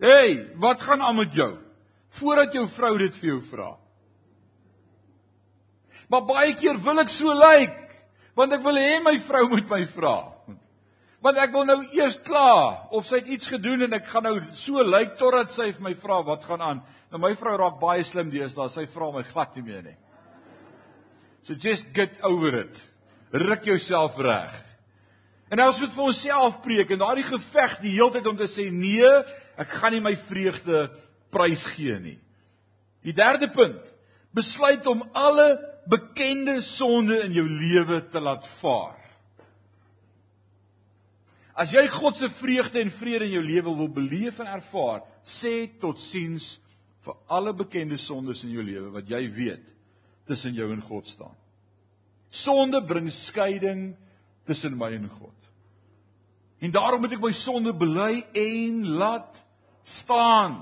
"Hey, 0.00 0.50
wat 0.56 0.80
gaan 0.80 1.02
aan 1.02 1.16
met 1.16 1.32
jou?" 1.32 1.70
voordat 2.10 2.54
jou 2.54 2.66
vrou 2.70 2.96
dit 2.98 3.16
vir 3.20 3.28
jou 3.34 3.38
vra. 3.50 3.70
Maar 6.10 6.26
baie 6.26 6.54
keer 6.58 6.78
wil 6.82 7.02
ek 7.02 7.12
so 7.12 7.34
lyk, 7.36 7.70
like, 7.70 7.86
want 8.38 8.54
ek 8.56 8.64
wil 8.64 8.78
hê 8.80 8.98
my 9.04 9.14
vrou 9.22 9.46
moet 9.52 9.68
my 9.70 9.84
vra. 9.92 10.16
Want 11.20 11.38
ek 11.38 11.52
wil 11.52 11.66
nou 11.68 11.78
eers 11.92 12.16
klaar 12.24 12.88
of 12.96 13.04
sy 13.06 13.20
het 13.20 13.28
iets 13.28 13.50
gedoen 13.52 13.84
en 13.84 13.98
ek 13.98 14.08
gaan 14.08 14.24
nou 14.24 14.38
so 14.56 14.80
lyk 14.80 15.12
like, 15.12 15.18
totdat 15.20 15.52
sy 15.54 15.68
vir 15.76 15.84
my 15.90 15.94
vra 15.94 16.22
wat 16.26 16.46
gaan 16.48 16.64
aan. 16.64 16.80
Nou 17.12 17.20
my 17.20 17.34
vrou 17.38 17.58
raak 17.60 17.76
baie 17.82 18.06
slim 18.06 18.30
deesdae, 18.32 18.70
sy 18.72 18.86
vra 18.90 19.10
my 19.12 19.22
glad 19.28 19.54
nie 19.58 19.66
meer 19.66 19.84
nie. 19.84 19.96
So 21.44 21.54
just 21.54 21.92
get 21.94 22.18
over 22.22 22.54
it. 22.60 22.80
Ruk 23.32 23.64
jouself 23.64 24.18
reg. 24.18 24.52
En 25.50 25.62
ons 25.64 25.80
moet 25.82 25.90
vir 25.90 26.04
onsself 26.06 26.60
preek 26.62 26.92
en 26.94 27.00
daardie 27.02 27.26
geveg 27.26 27.78
die 27.82 27.96
hele 27.96 28.14
tyd 28.14 28.28
om 28.30 28.36
te 28.38 28.46
sê 28.50 28.68
nee, 28.70 29.08
ek 29.58 29.72
gaan 29.80 29.96
nie 29.96 30.04
my 30.04 30.14
vreugde 30.18 30.84
prys 31.34 31.64
gee 31.72 31.96
nie. 31.98 32.18
Die 33.02 33.14
derde 33.16 33.48
punt, 33.50 33.80
besluit 34.36 34.86
om 34.86 35.02
alle 35.16 35.56
bekende 35.90 36.60
sonde 36.62 37.18
in 37.24 37.34
jou 37.34 37.46
lewe 37.48 37.98
te 38.12 38.22
laat 38.22 38.46
vaar. 38.60 38.98
As 41.60 41.74
jy 41.74 41.82
God 41.92 42.16
se 42.16 42.30
vreugde 42.32 42.78
en 42.80 42.92
vrede 42.94 43.26
in 43.26 43.40
jou 43.40 43.44
lewe 43.44 43.74
wil 43.82 43.90
beleef 43.92 44.38
en 44.40 44.52
ervaar, 44.54 45.02
sê 45.26 45.66
totsiens 45.82 46.54
vir 47.04 47.18
alle 47.32 47.52
bekende 47.56 47.98
sondes 48.00 48.44
in 48.46 48.54
jou 48.54 48.64
lewe 48.64 48.92
wat 48.94 49.10
jy 49.10 49.24
weet 49.34 49.66
tussen 50.30 50.54
jou 50.54 50.70
en 50.70 50.82
God 50.86 51.08
staan. 51.10 51.36
Sonde 52.30 52.82
bring 52.86 53.10
skeiding 53.10 53.90
tussen 54.46 54.76
my 54.78 54.92
en 54.94 55.08
God. 55.10 55.34
En 56.60 56.70
daarom 56.70 57.02
moet 57.02 57.16
ek 57.16 57.22
my 57.24 57.32
sonde 57.34 57.72
bely 57.74 58.20
en 58.36 58.82
laat 59.00 59.40
staan. 59.82 60.60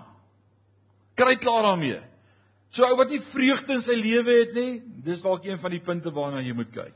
Kry 1.19 1.35
klaar 1.37 1.67
daarmee. 1.67 2.01
So 2.73 2.87
ou 2.87 2.97
wat 3.01 3.13
nie 3.13 3.21
vreugde 3.25 3.79
in 3.79 3.85
sy 3.85 3.97
lewe 3.99 4.39
het 4.43 4.55
nie, 4.57 4.73
dis 5.05 5.23
dalk 5.25 5.47
een 5.49 5.61
van 5.61 5.75
die 5.75 5.83
punte 5.85 6.13
waarna 6.15 6.43
jy 6.45 6.55
moet 6.57 6.71
kyk. 6.73 6.95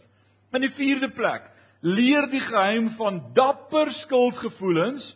In 0.52 0.64
die 0.64 0.73
vierde 0.73 1.09
plek, 1.12 1.49
leer 1.83 2.29
die 2.31 2.43
geheim 2.45 2.91
van 2.95 3.19
dapper 3.35 3.91
skuldgevoelens 3.93 5.14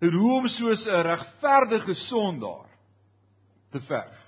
en 0.00 0.16
hoe 0.16 0.32
om 0.40 0.48
soos 0.48 0.86
'n 0.88 1.04
regverdige 1.06 1.94
sondaar 1.94 2.68
te 3.70 3.80
veg. 3.80 4.19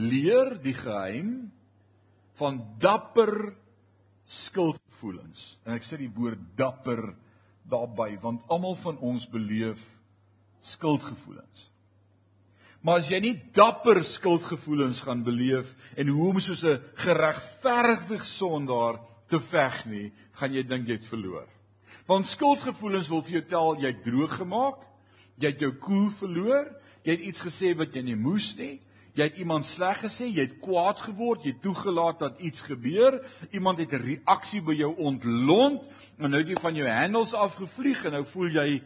Leer 0.00 0.54
die 0.62 0.74
geheim 0.76 1.50
van 2.40 2.60
dapper 2.80 3.52
skuldgevoelens. 4.30 5.56
En 5.66 5.76
ek 5.76 5.84
sê 5.84 5.98
die 6.00 6.12
woord 6.14 6.40
dapper 6.56 7.10
daarbey 7.70 8.14
want 8.22 8.46
almal 8.50 8.78
van 8.80 8.98
ons 9.04 9.26
beleef 9.30 9.82
skuldgevoelens. 10.64 11.68
Maar 12.80 13.02
as 13.02 13.10
jy 13.12 13.18
nie 13.20 13.36
dapper 13.52 14.00
skuldgevoelens 14.08 15.02
gaan 15.04 15.20
beleef 15.24 15.74
en 16.00 16.08
hoe 16.08 16.30
om 16.30 16.40
soos 16.40 16.64
'n 16.64 16.80
geregverdigde 16.96 18.18
sondaar 18.24 19.00
te 19.28 19.40
veg 19.40 19.86
nie, 19.86 20.12
gaan 20.32 20.52
jy 20.52 20.62
dink 20.62 20.88
jy 20.88 20.96
het 20.96 21.04
verloor. 21.04 21.48
Want 22.06 22.26
skuldgevoelens 22.26 23.08
wil 23.08 23.22
vir 23.22 23.32
jou 23.32 23.44
tel 23.48 23.76
jy 23.80 23.92
het 23.92 24.02
droog 24.02 24.36
gemaak, 24.36 24.78
jy 25.36 25.48
het 25.48 25.60
jou 25.60 25.72
koel 25.72 25.80
cool 25.80 26.10
verloor, 26.10 26.66
jy 27.04 27.12
het 27.12 27.20
iets 27.20 27.42
gesê 27.44 27.76
wat 27.76 27.94
jy 27.94 28.02
nie 28.02 28.16
moes 28.16 28.56
nie, 28.56 28.80
jy 29.14 29.26
het 29.26 29.38
iemand 29.42 29.66
sleg 29.66 30.02
gesê, 30.04 30.28
jy 30.30 30.46
het 30.46 30.58
kwaad 30.62 31.00
geword, 31.02 31.44
jy 31.44 31.54
het 31.54 31.62
toegelaat 31.62 32.18
dat 32.22 32.40
iets 32.40 32.62
gebeur, 32.66 33.20
iemand 33.50 33.78
het 33.78 33.92
'n 33.92 34.02
reaksie 34.02 34.62
by 34.62 34.74
jou 34.74 34.94
ontlont, 34.96 35.82
en 36.18 36.30
nou 36.30 36.40
het 36.40 36.48
jy 36.48 36.60
van 36.60 36.74
jou 36.74 36.88
handles 36.88 37.34
afgevlieg 37.34 38.04
en 38.04 38.12
nou 38.12 38.24
voel 38.24 38.48
jy 38.48 38.82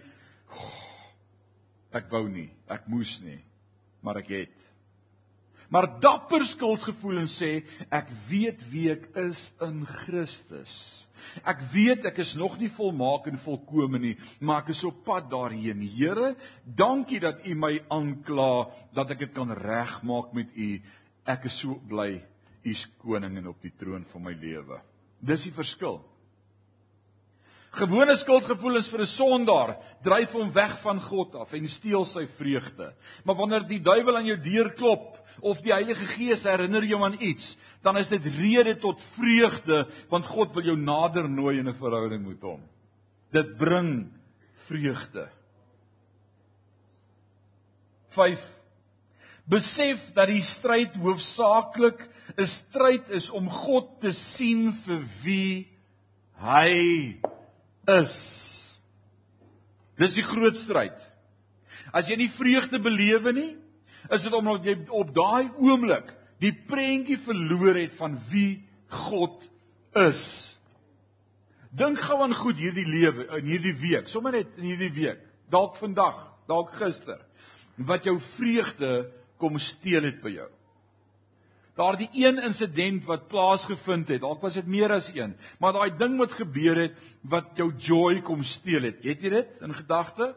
ek 1.93 2.11
wou 2.11 2.28
nie, 2.28 2.50
ek 2.69 2.87
moes 2.87 3.21
nie, 3.21 3.45
maar 4.02 4.16
ek 4.16 4.28
het. 4.28 4.64
Maar 5.69 6.00
dapper 6.00 6.45
skuldgevoelens 6.45 7.43
sê 7.43 7.64
ek 7.90 8.09
weet 8.28 8.61
wie 8.71 8.90
ek 8.90 9.09
is 9.16 9.54
in 9.61 9.87
Christus. 9.87 11.03
Ek 11.44 11.62
weet 11.73 12.06
ek 12.11 12.21
is 12.25 12.35
nog 12.37 12.59
nie 12.61 12.71
volmaak 12.73 13.30
en 13.30 13.40
volkome 13.40 13.99
nie, 13.99 14.14
maar 14.40 14.62
ek 14.64 14.75
is 14.75 14.85
op 14.85 15.04
pad 15.06 15.30
daarheen. 15.30 15.83
Here, 15.97 16.35
dankie 16.64 17.21
dat 17.23 17.47
U 17.47 17.54
my 17.54 17.78
aankla 17.88 18.68
dat 18.94 19.16
ek 19.16 19.26
dit 19.26 19.35
kan 19.35 19.52
regmaak 19.52 20.33
met 20.37 20.54
U. 20.54 20.71
Ek 21.25 21.49
is 21.49 21.59
so 21.62 21.80
bly 21.88 22.12
U 22.18 22.23
is 22.64 22.87
koning 23.02 23.38
en 23.38 23.52
op 23.52 23.62
die 23.62 23.73
troon 23.76 24.04
van 24.09 24.25
my 24.25 24.33
lewe. 24.40 24.80
Dis 25.25 25.47
die 25.47 25.54
verskil. 25.54 26.00
Gewone 27.75 28.14
skuldgevoelens 28.14 28.88
vir 28.88 29.00
'n 29.02 29.07
sondaar 29.07 29.76
dryf 30.02 30.33
hom 30.33 30.50
weg 30.52 30.78
van 30.81 31.00
God 31.00 31.35
af 31.35 31.54
en 31.54 31.69
steel 31.69 32.04
sy 32.04 32.26
vreugde. 32.26 32.95
Maar 33.25 33.35
wanneer 33.35 33.66
die 33.66 33.81
duiwel 33.81 34.16
aan 34.16 34.26
jou 34.26 34.37
deur 34.37 34.71
klop 34.75 35.19
of 35.40 35.61
die 35.61 35.73
Heilige 35.73 36.07
Gees 36.07 36.45
herinner 36.45 36.85
jou 36.85 37.02
aan 37.02 37.16
iets, 37.21 37.57
dan 37.83 37.97
is 37.97 38.09
dit 38.09 38.25
rede 38.38 38.78
tot 38.78 39.02
vreugde 39.02 39.88
want 40.09 40.26
God 40.26 40.54
wil 40.54 40.64
jou 40.64 40.76
nader 40.76 41.28
nooi 41.28 41.59
in 41.59 41.69
'n 41.69 41.75
verhouding 41.75 42.26
met 42.26 42.40
hom. 42.40 42.62
Dit 43.33 43.57
bring 43.57 44.12
vreugde. 44.54 45.28
5 48.09 48.54
Besef 49.45 50.12
dat 50.14 50.28
die 50.28 50.40
stryd 50.40 50.95
hoofsaaklik 50.97 52.09
'n 52.38 52.47
stryd 52.47 53.11
is 53.11 53.31
om 53.31 53.50
God 53.50 54.00
te 54.00 54.12
sien 54.12 54.73
vir 54.73 55.02
wie 55.23 55.69
hy 56.40 57.21
is. 57.91 58.14
Dis 60.00 60.17
die 60.19 60.26
groot 60.26 60.57
stryd. 60.59 60.97
As 61.95 62.09
jy 62.11 62.19
nie 62.19 62.33
vreugde 62.33 62.81
belewe 62.83 63.33
nie, 63.37 63.50
is 64.12 64.25
dit 64.26 64.35
omdat 64.35 64.67
jy 64.67 64.76
op 64.93 65.12
daai 65.14 65.50
oomblik 65.62 66.11
die 66.43 66.53
prentjie 66.53 67.19
verloor 67.21 67.79
het 67.79 67.95
van 67.97 68.17
wie 68.31 68.64
God 69.07 69.47
is. 69.97 70.25
Dink 71.75 72.03
gou 72.05 72.21
aan 72.23 72.35
goed 72.37 72.59
hierdie 72.61 72.87
lewe 72.87 73.26
in 73.38 73.49
hierdie 73.50 73.75
week, 73.79 74.11
sommer 74.11 74.35
net 74.37 74.59
in 74.61 74.69
hierdie 74.71 74.93
week, 74.95 75.23
dalk 75.50 75.79
vandag, 75.79 76.21
dalk 76.50 76.75
gister, 76.79 77.19
wat 77.76 78.07
jou 78.07 78.19
vreugde 78.23 79.09
kom 79.43 79.59
steel 79.59 80.07
het 80.07 80.21
by 80.23 80.37
jou. 80.37 80.50
Daardie 81.75 82.09
een 82.14 82.38
insident 82.38 83.02
wat 83.09 83.26
plaasgevind 83.28 84.12
het, 84.12 84.23
dalk 84.23 84.43
was 84.45 84.54
dit 84.54 84.66
meer 84.71 84.93
as 84.95 85.09
een, 85.11 85.33
maar 85.59 85.75
daai 85.75 85.90
ding 85.99 86.14
wat 86.21 86.37
gebeur 86.38 86.78
het 86.85 86.99
wat 87.26 87.50
jou 87.59 87.73
joy 87.75 88.21
kom 88.23 88.45
steel 88.47 88.87
het. 88.87 89.00
Het 89.02 89.25
jy 89.26 89.33
dit 89.33 89.57
in 89.66 89.75
gedagte? 89.75 90.35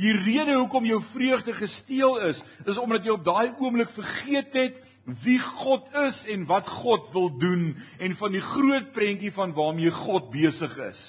Die 0.00 0.14
rede 0.16 0.56
hoekom 0.56 0.86
jou 0.88 0.98
vreugde 1.04 1.52
gesteel 1.54 2.16
is, 2.26 2.40
is 2.66 2.78
omdat 2.80 3.04
jy 3.04 3.12
op 3.14 3.26
daai 3.26 3.52
oomblik 3.60 3.92
vergeet 3.92 4.54
het 4.56 4.80
wie 5.04 5.38
God 5.42 5.86
is 6.06 6.24
en 6.30 6.46
wat 6.48 6.68
God 6.70 7.10
wil 7.12 7.28
doen 7.38 7.76
en 7.98 8.16
van 8.16 8.32
die 8.34 8.42
groot 8.42 8.92
prentjie 8.94 9.32
van 9.34 9.52
waarmee 9.54 9.92
God 9.94 10.30
besig 10.32 10.74
is. 10.88 11.02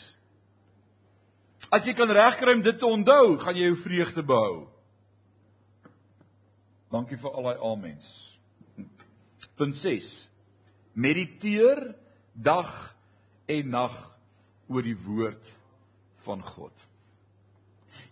As 1.73 1.87
jy 1.87 1.95
kan 1.97 2.11
regkry 2.11 2.53
om 2.53 2.61
dit 2.61 2.77
te 2.77 2.85
onthou, 2.85 3.39
gaan 3.41 3.57
jy 3.57 3.71
jou 3.71 3.79
vreugde 3.81 4.25
behou. 4.25 4.67
Dankie 6.93 7.17
vir 7.17 7.33
al 7.33 7.49
daai 7.49 7.65
amens. 7.71 8.32
Punt 9.59 9.77
6. 9.77 10.13
Mediteer 10.93 11.93
dag 12.33 12.71
en 13.49 13.69
nag 13.73 13.97
oor 14.71 14.85
die 14.85 14.97
woord 14.97 15.51
van 16.25 16.41
God. 16.45 16.73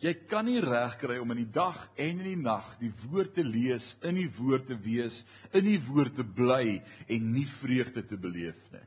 Jy 0.02 0.14
kan 0.30 0.48
nie 0.50 0.62
regkry 0.62 1.20
om 1.22 1.34
in 1.34 1.44
die 1.44 1.54
dag 1.54 1.78
en 1.94 2.22
in 2.24 2.26
die 2.26 2.38
nag 2.38 2.66
die 2.80 2.92
woord 3.04 3.36
te 3.38 3.46
lees, 3.46 3.96
in 4.06 4.18
die 4.18 4.30
woord 4.34 4.68
te 4.70 4.78
wees, 4.82 5.22
in 5.54 5.66
die 5.68 5.80
woord 5.82 6.16
te 6.18 6.26
bly 6.26 6.80
en 7.06 7.28
nie 7.36 7.46
vreugde 7.46 8.04
te 8.10 8.18
beleef 8.18 8.58
nie. 8.74 8.86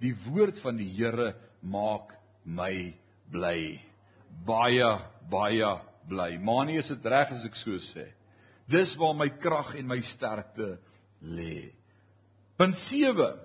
Die 0.00 0.12
woord 0.28 0.60
van 0.60 0.78
die 0.80 0.88
Here 0.88 1.34
maak 1.60 2.14
my 2.44 2.92
bly. 3.32 3.80
Baie 4.46 4.92
baie 5.30 5.72
bly. 6.08 6.30
Maar 6.40 6.68
nie 6.68 6.78
is 6.80 6.92
dit 6.92 7.08
reg 7.12 7.32
as 7.36 7.44
ek 7.48 7.56
so 7.56 7.76
sê. 7.80 8.06
Dis 8.70 8.94
waar 9.00 9.16
my 9.16 9.28
krag 9.40 9.74
en 9.80 9.88
my 9.88 10.00
sterkte 10.04 10.78
lê. 11.24 11.70
Punt 12.60 12.76
7. 12.76 13.38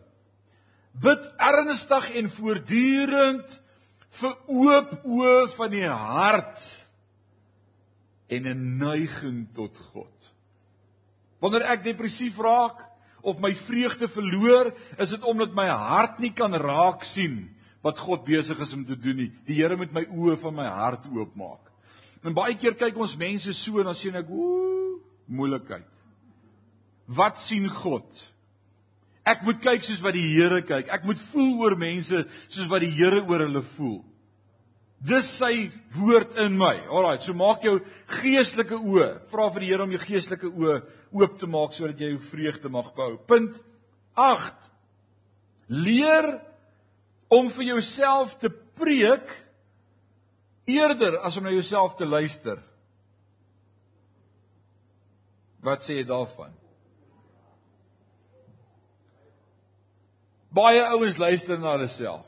Bid 0.99 1.27
ernstig 1.39 2.09
en 2.19 2.27
voortdurend 2.31 3.53
vir 4.19 4.33
oop 4.51 4.91
oë 5.07 5.37
van 5.55 5.71
die 5.71 5.87
hart 5.87 6.65
en 8.27 8.47
'n 8.51 8.77
neiging 8.79 9.47
tot 9.55 9.77
God. 9.93 10.11
Wanneer 11.39 11.63
ek 11.63 11.83
depressief 11.83 12.37
raak 12.39 12.83
of 13.21 13.39
my 13.39 13.53
vreugde 13.55 14.07
verloor, 14.07 14.73
is 14.99 15.09
dit 15.09 15.23
omdat 15.23 15.55
my 15.55 15.67
hart 15.67 16.19
nie 16.19 16.33
kan 16.33 16.53
raak 16.53 17.03
sien 17.03 17.55
wat 17.81 17.99
God 17.99 18.25
besig 18.25 18.59
is 18.59 18.73
om 18.73 18.85
te 18.85 18.99
doen 18.99 19.15
nie. 19.15 19.31
Die 19.45 19.61
Here 19.61 19.77
moet 19.77 19.93
my 19.93 20.05
oë 20.05 20.37
van 20.37 20.55
my 20.55 20.67
hart 20.67 21.05
oopmaak. 21.05 21.71
En 22.23 22.33
baie 22.33 22.55
keer 22.55 22.75
kyk 22.75 22.97
ons 22.97 23.17
mense 23.17 23.53
so 23.53 23.79
en 23.79 23.85
dan 23.85 23.95
sien 23.95 24.15
ek, 24.15 24.29
ooh, 24.29 24.99
moeilikheid. 25.27 25.87
Wat 27.05 27.41
sien 27.41 27.69
God? 27.69 28.34
Ek 29.25 29.41
moet 29.45 29.61
kyk 29.61 29.85
soos 29.85 30.03
wat 30.05 30.13
die 30.13 30.27
Here 30.35 30.61
kyk. 30.61 30.91
Ek 30.93 31.05
moet 31.07 31.21
voel 31.31 31.55
oor 31.63 31.75
mense 31.79 32.25
soos 32.45 32.67
wat 32.69 32.83
die 32.85 32.93
Here 32.93 33.23
oor 33.25 33.45
hulle 33.47 33.63
voel. 33.75 34.03
Dis 35.05 35.27
sy 35.29 35.69
woord 35.97 36.37
in 36.41 36.55
my. 36.57 36.75
Alraai, 36.87 37.19
so 37.21 37.35
maak 37.37 37.65
jou 37.65 37.79
geestelike 38.21 38.77
oë. 38.77 39.09
Vra 39.31 39.47
vir 39.53 39.65
die 39.65 39.71
Here 39.73 39.85
om 39.85 39.93
jou 39.93 40.01
geestelike 40.01 40.49
oë 40.49 40.77
oop 41.15 41.39
te 41.41 41.49
maak 41.49 41.73
sodat 41.75 42.01
jy 42.01 42.13
jou 42.13 42.21
vreugde 42.29 42.71
mag 42.73 42.91
behou. 42.97 43.17
Punt 43.29 43.57
8. 44.17 44.69
Leer 45.73 46.29
om 47.33 47.49
vir 47.53 47.71
jouself 47.73 48.37
te 48.41 48.49
preek 48.49 49.33
eerder 50.69 51.19
as 51.25 51.37
om 51.37 51.45
na 51.45 51.53
jouself 51.53 51.97
te 51.97 52.05
luister. 52.05 52.61
Wat 55.65 55.81
sê 55.81 55.97
jy 55.99 56.05
daarvan? 56.05 56.53
Baie 60.55 60.83
ouens 60.93 61.17
luister 61.19 61.59
na 61.59 61.73
hulle 61.75 61.89
self. 61.91 62.27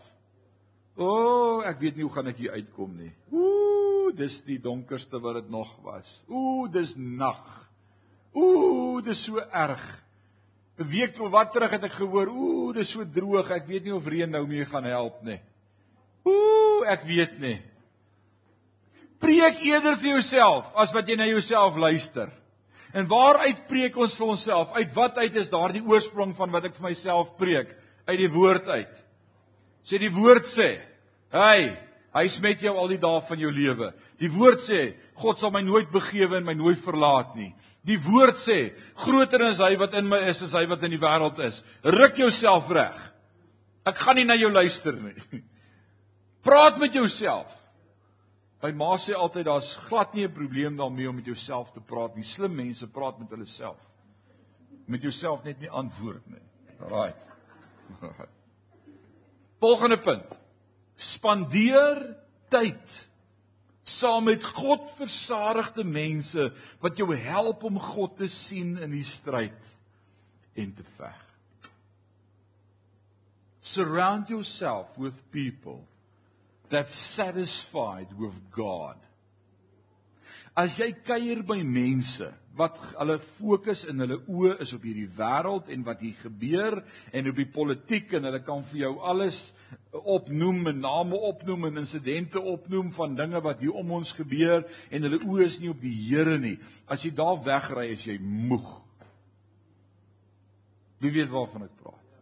O, 0.97 1.07
oh, 1.07 1.59
ek 1.67 1.79
weet 1.79 1.95
nie 1.97 2.03
hoe 2.07 2.13
gaan 2.15 2.31
ek 2.31 2.41
hier 2.41 2.57
uitkom 2.57 2.95
nie. 2.97 3.11
Ooh, 3.31 4.09
dis 4.17 4.41
die 4.47 4.57
donkerste 4.59 5.21
wat 5.21 5.37
dit 5.41 5.51
nog 5.53 5.69
was. 5.85 6.09
Ooh, 6.27 6.65
dis 6.71 6.95
nag. 6.97 7.45
Ooh, 8.35 8.97
dis 9.05 9.21
so 9.29 9.39
erg. 9.39 9.85
'n 10.77 10.89
Week 10.91 11.15
of 11.21 11.31
wat 11.33 11.53
terug 11.53 11.71
het 11.73 11.87
ek 11.87 11.95
gehoor, 11.97 12.29
ooh, 12.29 12.73
dis 12.73 12.89
so 12.89 13.05
droog. 13.05 13.49
Ek 13.49 13.65
weet 13.65 13.85
nie 13.85 13.95
of 13.95 14.05
reën 14.05 14.29
nou 14.29 14.45
mee 14.45 14.65
gaan 14.65 14.85
help 14.85 15.23
nie. 15.25 15.39
Ooh, 16.27 16.85
ek 16.85 17.07
weet 17.07 17.39
nie. 17.39 17.57
Preek 19.17 19.63
eerder 19.65 19.97
vir 19.97 20.17
jouself 20.17 20.69
as 20.77 20.93
wat 20.93 21.07
jy 21.09 21.15
na 21.17 21.25
jouself 21.25 21.77
luister. 21.77 22.29
En 22.93 23.07
waaruit 23.09 23.65
preek 23.67 23.97
ons 23.97 24.13
vir 24.17 24.27
onsself? 24.27 24.71
Uit 24.77 24.93
wat 24.93 25.17
uit 25.17 25.35
is 25.35 25.49
daardie 25.49 25.81
oorsprong 25.81 26.35
van 26.37 26.53
wat 26.53 26.69
ek 26.69 26.77
vir 26.77 26.89
myself 26.89 27.33
preek? 27.37 27.73
Uit 28.07 28.19
die 28.19 28.31
woord 28.31 28.67
uit. 28.67 29.03
Sê 29.87 29.99
die 29.99 30.11
woord 30.11 30.47
sê, 30.47 30.81
"Hey, 31.31 31.77
hy's 32.13 32.39
met 32.39 32.61
jou 32.61 32.75
al 32.75 32.87
die 32.87 32.97
dae 32.97 33.21
van 33.21 33.39
jou 33.39 33.51
lewe." 33.51 33.93
Die 34.19 34.29
woord 34.29 34.59
sê, 34.59 34.95
"God 35.15 35.39
sal 35.39 35.51
my 35.51 35.61
nooit 35.61 35.91
begewe 35.91 36.37
en 36.37 36.45
my 36.45 36.53
nooit 36.53 36.79
verlaat 36.79 37.35
nie." 37.35 37.55
Die 37.85 37.97
woord 37.97 38.35
sê, 38.35 38.73
"Groter 38.95 39.49
is 39.49 39.59
hy 39.59 39.75
wat 39.77 39.93
in 39.93 40.09
my 40.09 40.17
is 40.29 40.41
as 40.43 40.53
hy 40.53 40.65
wat 40.65 40.83
in 40.83 40.91
die 40.91 40.99
wêreld 40.99 41.39
is." 41.39 41.63
Ruk 41.83 42.15
jouself 42.17 42.69
reg. 42.69 43.13
Ek 43.85 43.95
gaan 43.95 44.15
nie 44.15 44.25
na 44.25 44.35
jou 44.35 44.51
luister 44.51 44.93
nie. 44.93 45.15
Praat 46.47 46.77
met 46.79 46.93
jouself. 46.93 47.53
My 48.63 48.71
ma 48.71 48.95
sê 48.97 49.13
altyd 49.13 49.45
daar's 49.45 49.75
glad 49.87 50.13
nie 50.13 50.25
'n 50.25 50.33
probleem 50.33 50.75
daarmee 50.75 51.09
om 51.09 51.15
met 51.15 51.25
jouself 51.25 51.71
te 51.71 51.79
praat 51.79 52.15
nie. 52.15 52.23
Slim 52.23 52.55
mense 52.55 52.87
praat 52.87 53.19
met 53.19 53.29
hulle 53.29 53.45
self. 53.45 53.77
Met 54.87 55.01
jouself 55.01 55.43
net 55.43 55.59
nie 55.59 55.69
antwoord 55.69 56.25
nie. 56.27 56.41
Right. 56.79 57.26
Volgende 59.63 59.97
punt. 59.97 60.37
Spandeer 60.97 62.01
tyd 62.49 63.07
saam 63.87 64.27
met 64.27 64.43
God 64.43 64.89
versadigde 64.97 65.85
mense 65.87 66.49
wat 66.83 66.97
jou 66.99 67.13
help 67.15 67.63
om 67.67 67.79
God 67.79 68.17
te 68.19 68.27
sien 68.31 68.75
in 68.81 68.91
die 68.91 69.05
stryd 69.07 69.71
en 70.57 70.73
te 70.75 70.85
veg. 70.97 71.23
Surround 73.61 74.29
yourself 74.29 74.97
with 74.97 75.15
people 75.31 75.83
that's 76.69 76.95
satisfied 76.95 78.11
with 78.19 78.35
God. 78.51 78.97
As 80.57 80.79
jy 80.79 80.91
kuier 81.05 81.43
by 81.45 81.61
mense 81.63 82.27
wat 82.57 82.79
hulle 82.97 83.17
fokus 83.19 83.83
in 83.89 84.01
hulle 84.03 84.17
oë 84.25 84.57
is 84.65 84.73
op 84.75 84.85
hierdie 84.87 85.09
wêreld 85.17 85.69
en 85.73 85.83
wat 85.85 86.01
hier 86.03 86.17
gebeur 86.23 86.79
en 87.13 87.29
op 87.31 87.37
die 87.37 87.49
politiek 87.53 88.15
en 88.17 88.27
hulle 88.29 88.41
kan 88.45 88.65
vir 88.71 88.87
jou 88.87 88.93
alles 89.11 89.39
opnoem 89.91 90.71
en 90.73 90.81
name 90.83 91.19
opnoem 91.29 91.69
en 91.69 91.83
insidente 91.83 92.41
opnoem 92.41 92.91
van 92.95 93.15
dinge 93.17 93.41
wat 93.45 93.61
hier 93.63 93.77
om 93.77 93.95
ons 93.99 94.13
gebeur 94.17 94.65
en 94.89 95.07
hulle 95.07 95.21
oë 95.25 95.47
is 95.47 95.61
nie 95.61 95.71
op 95.71 95.81
die 95.81 95.95
Here 96.07 96.37
nie. 96.39 96.57
As 96.89 97.05
jy 97.05 97.13
daar 97.15 97.39
wegry 97.45 97.89
is 97.93 98.05
jy 98.07 98.17
moeg. 98.21 98.67
Wie 101.03 101.13
weet 101.13 101.29
waarvan 101.29 101.67
ek 101.67 101.75
praat? 101.81 102.21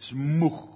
Dis 0.00 0.12
moeg. 0.12 0.75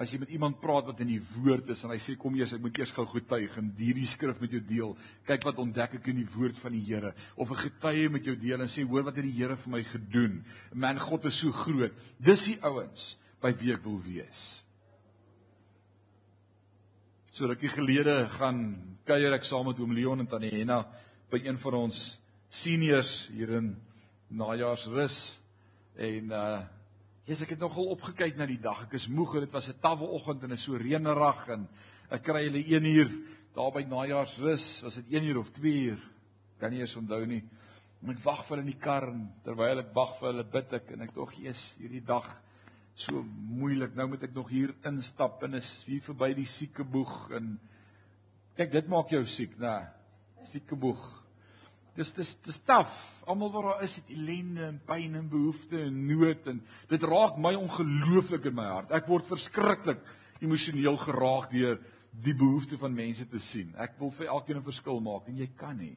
As 0.00 0.14
jy 0.14 0.18
met 0.22 0.30
iemand 0.32 0.56
praat 0.62 0.86
wat 0.88 1.00
in 1.04 1.10
die 1.12 1.20
woord 1.20 1.74
is 1.74 1.82
en 1.84 1.92
hy 1.92 1.98
sê 2.00 2.14
kom 2.16 2.36
eers 2.38 2.54
ek 2.56 2.62
moet 2.64 2.78
eers 2.80 2.92
gou 2.96 3.04
getuig 3.10 3.56
en 3.60 3.66
hierdie 3.76 4.06
skrif 4.08 4.38
met 4.40 4.54
jou 4.56 4.60
deel. 4.64 4.94
Kyk 5.28 5.44
wat 5.44 5.60
ontdek 5.60 5.98
ek 5.98 6.08
in 6.08 6.22
die 6.22 6.30
woord 6.32 6.56
van 6.56 6.72
die 6.72 6.80
Here 6.86 7.12
of 7.36 7.52
'n 7.52 7.60
getuie 7.66 8.08
met 8.08 8.24
jou 8.24 8.36
deel 8.36 8.64
en 8.64 8.72
sê 8.72 8.86
hoor 8.88 9.04
wat 9.04 9.16
het 9.20 9.28
die 9.28 9.36
Here 9.36 9.56
vir 9.56 9.72
my 9.72 9.82
gedoen. 9.84 10.44
Man 10.72 10.98
God 10.98 11.26
is 11.26 11.36
so 11.36 11.52
groot. 11.52 11.92
Dis 12.18 12.46
die 12.46 12.58
ouens 12.62 13.16
by 13.42 13.52
wie 13.60 13.74
ek 13.74 13.84
wil 13.84 14.00
wees. 14.00 14.64
So 17.30 17.46
rukkie 17.46 17.68
gelede 17.68 18.26
gaan 18.38 18.96
kuier 19.04 19.32
ek 19.34 19.44
saam 19.44 19.66
met 19.66 19.78
oom 19.80 19.92
Leon 19.92 20.20
en 20.20 20.26
tannie 20.26 20.50
Henna 20.50 20.86
by 21.30 21.44
een 21.44 21.58
van 21.58 21.74
ons 21.74 22.18
seniors 22.48 23.28
hier 23.28 23.50
in 23.50 23.76
najaarsrus 24.30 25.38
en 25.96 26.32
uh 26.32 26.79
Jesus, 27.30 27.44
ek 27.46 27.52
het 27.54 27.60
nogal 27.62 27.92
opgekyk 27.92 28.34
na 28.40 28.46
die 28.50 28.58
dag. 28.58 28.80
Ek 28.88 28.96
is 28.98 29.04
moeg 29.06 29.36
en 29.38 29.44
dit 29.44 29.52
was 29.54 29.68
'n 29.70 29.78
tawwe 29.78 30.06
oggend 30.16 30.42
en 30.42 30.50
is 30.50 30.64
so 30.66 30.74
reënerig 30.74 31.48
en 31.54 31.68
ek 32.10 32.24
kry 32.26 32.42
hulle 32.48 32.58
1 32.58 32.84
uur 32.84 33.10
daar 33.54 33.70
by 33.70 33.84
najaarsrus. 33.86 34.82
Was 34.82 34.96
dit 34.96 35.12
1 35.14 35.24
uur 35.30 35.38
of 35.38 35.50
2 35.50 35.74
uur? 35.90 36.00
Kan 36.58 36.72
nie 36.72 36.80
eens 36.80 36.96
onthou 36.96 37.24
nie. 37.26 37.44
En 38.02 38.10
ek 38.10 38.24
wag 38.24 38.42
vir 38.44 38.56
hulle 38.56 38.66
in 38.66 38.72
die 38.72 38.82
kar 38.82 39.06
en 39.08 39.30
terwyl 39.44 39.78
ek 39.78 39.94
wag 39.94 40.18
vir 40.18 40.28
hulle 40.32 40.44
bid 40.44 40.72
ek 40.72 40.90
en 40.90 41.02
ek 41.02 41.14
tog 41.14 41.32
Jesus, 41.32 41.76
hierdie 41.78 42.04
dag 42.04 42.42
so 42.94 43.22
moeilik. 43.22 43.94
Nou 43.94 44.08
moet 44.08 44.22
ek 44.24 44.34
nog 44.34 44.48
hier 44.48 44.74
instap 44.84 45.42
en 45.44 45.54
is 45.54 45.84
hier 45.86 46.00
verby 46.00 46.34
die 46.34 46.50
siekeboeg 46.50 47.30
en 47.30 47.60
kyk 48.56 48.72
dit 48.72 48.88
maak 48.88 49.08
jou 49.08 49.24
siek, 49.26 49.56
né? 49.56 49.86
Siekeboeg. 50.42 51.19
Dis 51.96 52.12
dis 52.14 52.34
dis 52.44 52.60
taaf. 52.66 52.92
Almal 53.26 53.50
waar 53.52 53.62
daar 53.62 53.82
is 53.86 53.96
dit 54.00 54.16
ellende 54.16 54.66
en 54.66 54.80
pyn 54.86 55.14
en 55.18 55.28
behoeftes 55.30 55.86
en 55.86 55.96
nood 56.06 56.46
en 56.50 56.60
dit 56.88 57.02
raak 57.02 57.38
my 57.38 57.54
ongelooflik 57.58 58.46
in 58.50 58.54
my 58.54 58.68
hart. 58.70 58.92
Ek 58.94 59.08
word 59.10 59.28
verskriklik 59.28 60.02
emosioneel 60.40 60.96
geraak 61.00 61.50
deur 61.52 61.80
die 62.24 62.34
behoeftes 62.34 62.80
van 62.80 62.94
mense 62.94 63.26
te 63.30 63.38
sien. 63.42 63.74
Ek 63.78 63.98
wil 64.00 64.10
vir 64.10 64.30
elkeen 64.34 64.58
'n 64.58 64.70
verskil 64.70 65.00
maak 65.00 65.28
en 65.28 65.36
jy 65.36 65.50
kan 65.56 65.76
nie. 65.76 65.96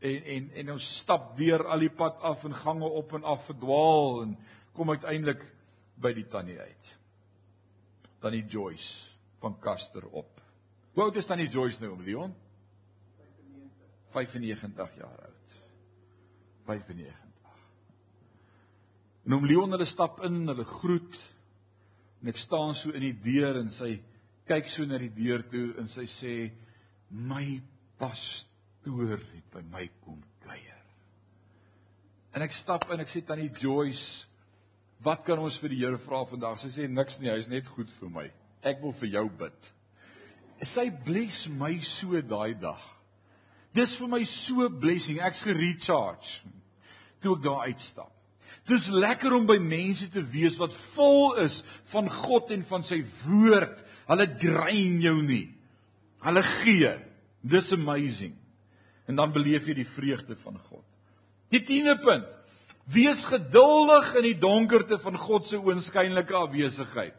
En 0.00 0.22
en 0.24 0.50
en 0.54 0.70
ons 0.72 0.96
stap 0.98 1.36
deur 1.36 1.66
al 1.66 1.78
die 1.78 1.92
pad 1.92 2.20
af 2.22 2.44
en 2.44 2.54
gange 2.54 2.84
op 2.84 3.12
en 3.12 3.24
af 3.24 3.46
verdwaal 3.46 4.22
en 4.22 4.36
kom 4.72 4.90
uiteindelik 4.90 5.44
by 5.96 6.12
die 6.12 6.26
tannie 6.28 6.58
uit. 6.58 6.96
Tannie 8.20 8.46
Joyce 8.48 9.08
van 9.40 9.58
Kaster 9.60 10.06
op. 10.06 10.40
Hoe 10.94 11.04
oud 11.04 11.16
is 11.16 11.26
tannie 11.26 11.48
Joyce 11.48 11.80
nou, 11.80 11.96
Leon? 12.04 12.34
95 14.12 14.96
jaar 15.00 15.26
oud. 15.26 15.58
95. 16.66 17.14
En 19.26 19.36
om 19.36 19.46
Leon 19.46 19.70
hulle 19.70 19.88
stap 19.88 20.22
in, 20.26 20.42
hulle 20.48 20.64
groet 20.64 21.18
en 22.20 22.30
ek 22.32 22.40
staan 22.40 22.74
so 22.76 22.92
in 22.96 23.04
die 23.04 23.16
deur 23.24 23.60
en 23.60 23.70
sy 23.72 23.94
kyk 24.48 24.68
so 24.68 24.86
na 24.88 24.98
die 25.00 25.12
deur 25.14 25.44
toe 25.50 25.70
en 25.80 25.88
sy 25.88 26.06
sê 26.10 26.34
my 27.10 27.60
pastoor 28.00 29.20
het 29.20 29.46
by 29.54 29.62
my 29.70 29.86
kom 30.04 30.18
kuier. 30.44 30.82
En 32.34 32.44
ek 32.44 32.54
stap 32.54 32.88
in, 32.90 33.02
ek 33.02 33.12
sê 33.12 33.22
tannie 33.26 33.50
Joyce, 33.60 34.26
wat 35.04 35.24
kan 35.26 35.40
ons 35.40 35.58
vir 35.62 35.72
die 35.72 35.80
Here 35.82 36.00
vra 36.00 36.22
vandag? 36.28 36.60
Sy 36.60 36.72
sê 36.74 36.88
niks 36.88 37.20
nie, 37.20 37.30
hy's 37.32 37.48
net 37.50 37.68
goed 37.72 37.90
vir 38.00 38.12
my. 38.14 38.26
Ek 38.66 38.82
wil 38.82 38.92
vir 39.00 39.14
jou 39.16 39.26
bid. 39.40 39.70
Sy 40.60 40.90
bless 41.06 41.46
my 41.48 41.72
so 41.84 42.20
daai 42.20 42.52
dag. 42.60 42.82
Dis 43.76 43.94
vir 44.00 44.10
my 44.10 44.22
so 44.26 44.68
blessing. 44.68 45.20
Ek's 45.22 45.44
gerecharge 45.46 46.40
toe 47.20 47.36
ek 47.36 47.44
daar 47.44 47.68
uitstap. 47.68 48.10
Dis 48.68 48.88
lekker 48.92 49.34
om 49.34 49.46
by 49.48 49.58
mense 49.62 50.06
te 50.12 50.22
wees 50.32 50.58
wat 50.60 50.74
vol 50.94 51.36
is 51.42 51.60
van 51.92 52.10
God 52.12 52.52
en 52.54 52.64
van 52.66 52.84
sy 52.86 53.00
woord. 53.24 53.80
Hulle 54.10 54.26
drein 54.40 55.00
jou 55.02 55.16
nie. 55.24 55.46
Hulle 56.24 56.42
gee. 56.60 56.92
Dis 57.40 57.72
amazing. 57.72 58.34
En 59.08 59.18
dan 59.18 59.32
beleef 59.34 59.66
jy 59.68 59.80
die 59.80 59.88
vreugde 59.88 60.36
van 60.38 60.58
God. 60.68 60.84
Die 61.50 61.62
10de 61.66 61.96
punt. 62.02 62.28
Wees 62.90 63.24
geduldig 63.28 64.12
in 64.18 64.26
die 64.28 64.38
donkerte 64.38 64.98
van 65.02 65.18
God 65.18 65.48
se 65.48 65.58
oënskynlike 65.58 66.34
afwesigheid. 66.36 67.16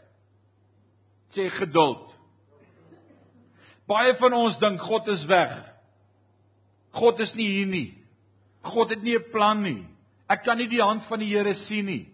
Sê 1.31 1.47
geduld. 1.51 2.09
Baie 3.87 4.13
van 4.19 4.35
ons 4.35 4.59
dink 4.59 4.83
God 4.83 5.07
is 5.11 5.23
weg. 5.27 5.53
God 6.91 7.19
is 7.19 7.35
nie 7.35 7.47
hier 7.47 7.67
nie. 7.67 7.97
God 8.63 8.89
het 8.89 9.03
nie 9.03 9.15
'n 9.15 9.31
plan 9.31 9.61
nie. 9.63 9.85
Ek 10.29 10.43
kan 10.43 10.57
nie 10.57 10.67
die 10.67 10.81
hand 10.81 11.03
van 11.03 11.19
die 11.19 11.29
Here 11.33 11.53
sien 11.53 11.85
nie. 11.85 12.07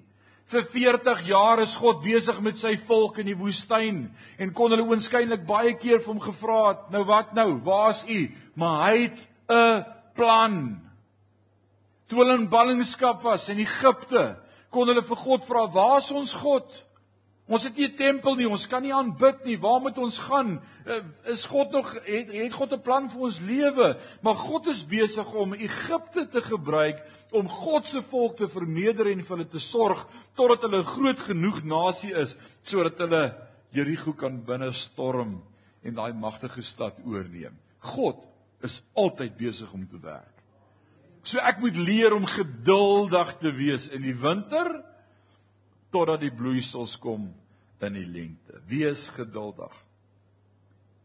Vir 0.47 0.63
40 0.63 1.27
jaar 1.27 1.59
is 1.59 1.75
God 1.75 2.01
besig 2.03 2.39
met 2.41 2.57
sy 2.57 2.77
volk 2.77 3.17
in 3.19 3.25
die 3.25 3.35
woestyn 3.35 4.15
en 4.39 4.53
kon 4.53 4.71
hulle 4.71 4.85
oënskynlik 4.87 5.45
baie 5.45 5.73
keer 5.73 5.99
vir 5.99 6.13
hom 6.13 6.21
gevra 6.23 6.69
het, 6.69 6.91
"Nou 6.91 7.03
wat 7.03 7.33
nou? 7.33 7.59
Waar's 7.63 8.05
u?" 8.07 8.31
Maar 8.55 8.89
hy 8.89 9.01
het 9.01 9.27
'n 9.49 9.85
plan. 10.15 10.81
Toe 12.07 12.19
hulle 12.19 12.37
in 12.39 12.49
ballingskap 12.49 13.21
was 13.23 13.49
in 13.49 13.59
Egipte, 13.59 14.37
kon 14.71 14.87
hulle 14.87 15.03
vir 15.03 15.17
God 15.17 15.45
vra, 15.45 15.67
"Waar's 15.67 16.11
ons 16.11 16.33
God?" 16.33 16.86
Ons 17.47 17.63
het 17.63 17.77
nie 17.77 17.87
'n 17.87 17.95
tempel 17.95 18.35
nie, 18.35 18.49
ons 18.49 18.67
kan 18.67 18.81
nie 18.81 18.93
aanbid 18.93 19.45
nie. 19.45 19.57
Waar 19.57 19.79
moet 19.79 19.97
ons 19.97 20.19
gaan? 20.19 20.61
Uh, 20.85 20.99
is 21.25 21.45
God 21.45 21.71
nog 21.71 21.93
het 21.93 22.31
het 22.31 22.53
God 22.53 22.73
'n 22.73 22.81
plan 22.81 23.09
vir 23.09 23.21
ons 23.21 23.39
lewe? 23.39 23.97
Maar 24.21 24.35
God 24.35 24.67
is 24.67 24.85
besig 24.85 25.33
om 25.33 25.53
Egipte 25.53 26.27
te 26.27 26.41
gebruik 26.41 27.03
om 27.31 27.47
God 27.47 27.87
se 27.87 28.01
volk 28.01 28.37
te 28.37 28.49
verneder 28.49 29.07
en 29.07 29.23
vir 29.23 29.37
hulle 29.37 29.49
te 29.49 29.59
sorg 29.59 30.07
totdat 30.35 30.61
hulle 30.61 30.79
'n 30.79 30.93
groot 30.95 31.19
genoeg 31.19 31.63
nasie 31.63 32.13
is 32.13 32.37
sodat 32.63 32.97
hulle 32.97 33.35
Jerigo 33.71 34.13
kan 34.13 34.43
binne 34.43 34.71
storm 34.71 35.43
en 35.83 35.93
daai 35.93 36.13
magtige 36.13 36.61
stad 36.61 36.93
oorneem. 37.05 37.57
God 37.79 38.27
is 38.61 38.83
altyd 38.93 39.37
besig 39.37 39.71
om 39.73 39.87
te 39.87 39.99
werk. 39.99 40.35
So 41.23 41.39
ek 41.39 41.59
moet 41.59 41.75
leer 41.75 42.13
om 42.13 42.25
geduldig 42.25 43.37
te 43.39 43.51
wees 43.51 43.87
in 43.87 44.01
die 44.01 44.15
winter 44.15 44.83
totdat 45.91 46.21
die 46.21 46.33
bloeisels 46.33 46.97
kom 46.99 47.29
in 47.83 47.93
die 47.93 48.07
lente. 48.07 48.61
Wees 48.67 49.07
geduldig. 49.15 49.73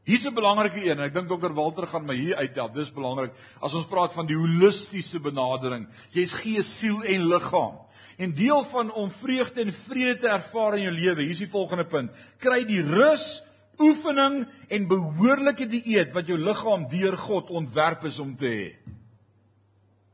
Hier's 0.02 0.26
'n 0.26 0.34
belangrike 0.34 0.82
een 0.82 0.98
en 0.98 1.04
ek 1.04 1.14
dink 1.14 1.28
Dr. 1.28 1.52
Walter 1.54 1.86
gaan 1.86 2.06
my 2.06 2.16
hier 2.16 2.36
uithelp. 2.36 2.74
Dis 2.74 2.90
belangrik 2.90 3.32
as 3.60 3.74
ons 3.74 3.86
praat 3.86 4.12
van 4.12 4.26
die 4.26 4.36
holistiese 4.36 5.20
benadering. 5.20 5.86
Jy's 6.10 6.32
gees, 6.32 6.78
siel 6.78 7.02
en 7.04 7.28
liggaam. 7.28 7.78
En 8.18 8.34
deel 8.34 8.64
van 8.64 8.92
om 8.92 9.10
vreugde 9.10 9.60
en 9.60 9.72
vrede 9.72 10.16
te 10.16 10.28
ervaar 10.28 10.76
in 10.76 10.82
jou 10.82 10.94
lewe, 10.94 11.22
hier's 11.22 11.38
die 11.38 11.48
volgende 11.48 11.84
punt. 11.84 12.10
Kry 12.38 12.64
die 12.64 12.82
rus, 12.82 13.42
oefening 13.78 14.46
en 14.68 14.88
behoorlike 14.88 15.66
dieet 15.66 16.12
wat 16.12 16.26
jou 16.26 16.38
liggaam 16.38 16.88
deur 16.90 17.16
God 17.16 17.50
ontwerp 17.50 18.04
is 18.04 18.18
om 18.18 18.36
te 18.36 18.46
hê. 18.46 18.68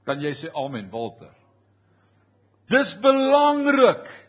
Kan 0.04 0.20
jy 0.20 0.32
sê 0.34 0.52
amen, 0.56 0.90
Walter? 0.90 1.32
Dis 2.68 2.94
belangrik. 3.00 4.27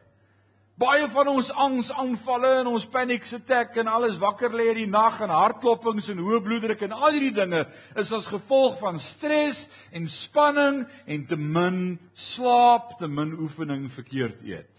Baie 0.79 1.09
van 1.11 1.27
ons 1.27 1.49
angsaanvalle 1.51 2.53
en 2.61 2.69
ons 2.71 2.85
panic 2.87 3.25
attack 3.35 3.75
en 3.81 3.89
alles 3.91 4.19
wakker 4.21 4.53
lê 4.55 4.69
in 4.71 4.77
die 4.85 4.87
nag 4.87 5.17
en 5.25 5.33
hartklopings 5.33 6.07
en 6.13 6.21
hoë 6.23 6.39
bloeddruk 6.45 6.85
en 6.87 6.95
al 6.95 7.17
hierdie 7.17 7.35
dinge 7.35 7.65
is 7.99 8.13
as 8.15 8.29
gevolg 8.31 8.77
van 8.79 8.99
stres 9.03 9.65
en 9.91 10.07
spanning 10.07 10.85
en 11.05 11.25
te 11.27 11.35
min 11.35 11.97
slaap, 12.15 12.95
te 13.01 13.11
min 13.11 13.35
oefening, 13.41 13.89
verkeerd 13.91 14.39
eet. 14.47 14.71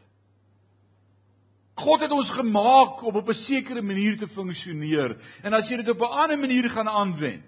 God 1.81 2.07
het 2.07 2.17
ons 2.17 2.33
gemaak 2.33 3.05
om 3.05 3.21
op 3.21 3.29
'n 3.29 3.35
sekere 3.37 3.83
manier 3.83 4.17
te 4.17 4.29
funksioneer 4.29 5.19
en 5.45 5.55
as 5.55 5.69
jy 5.69 5.77
dit 5.77 5.89
op 5.89 6.01
'n 6.01 6.17
ander 6.25 6.39
manier 6.39 6.71
gaan 6.71 6.89
aanwend 6.89 7.45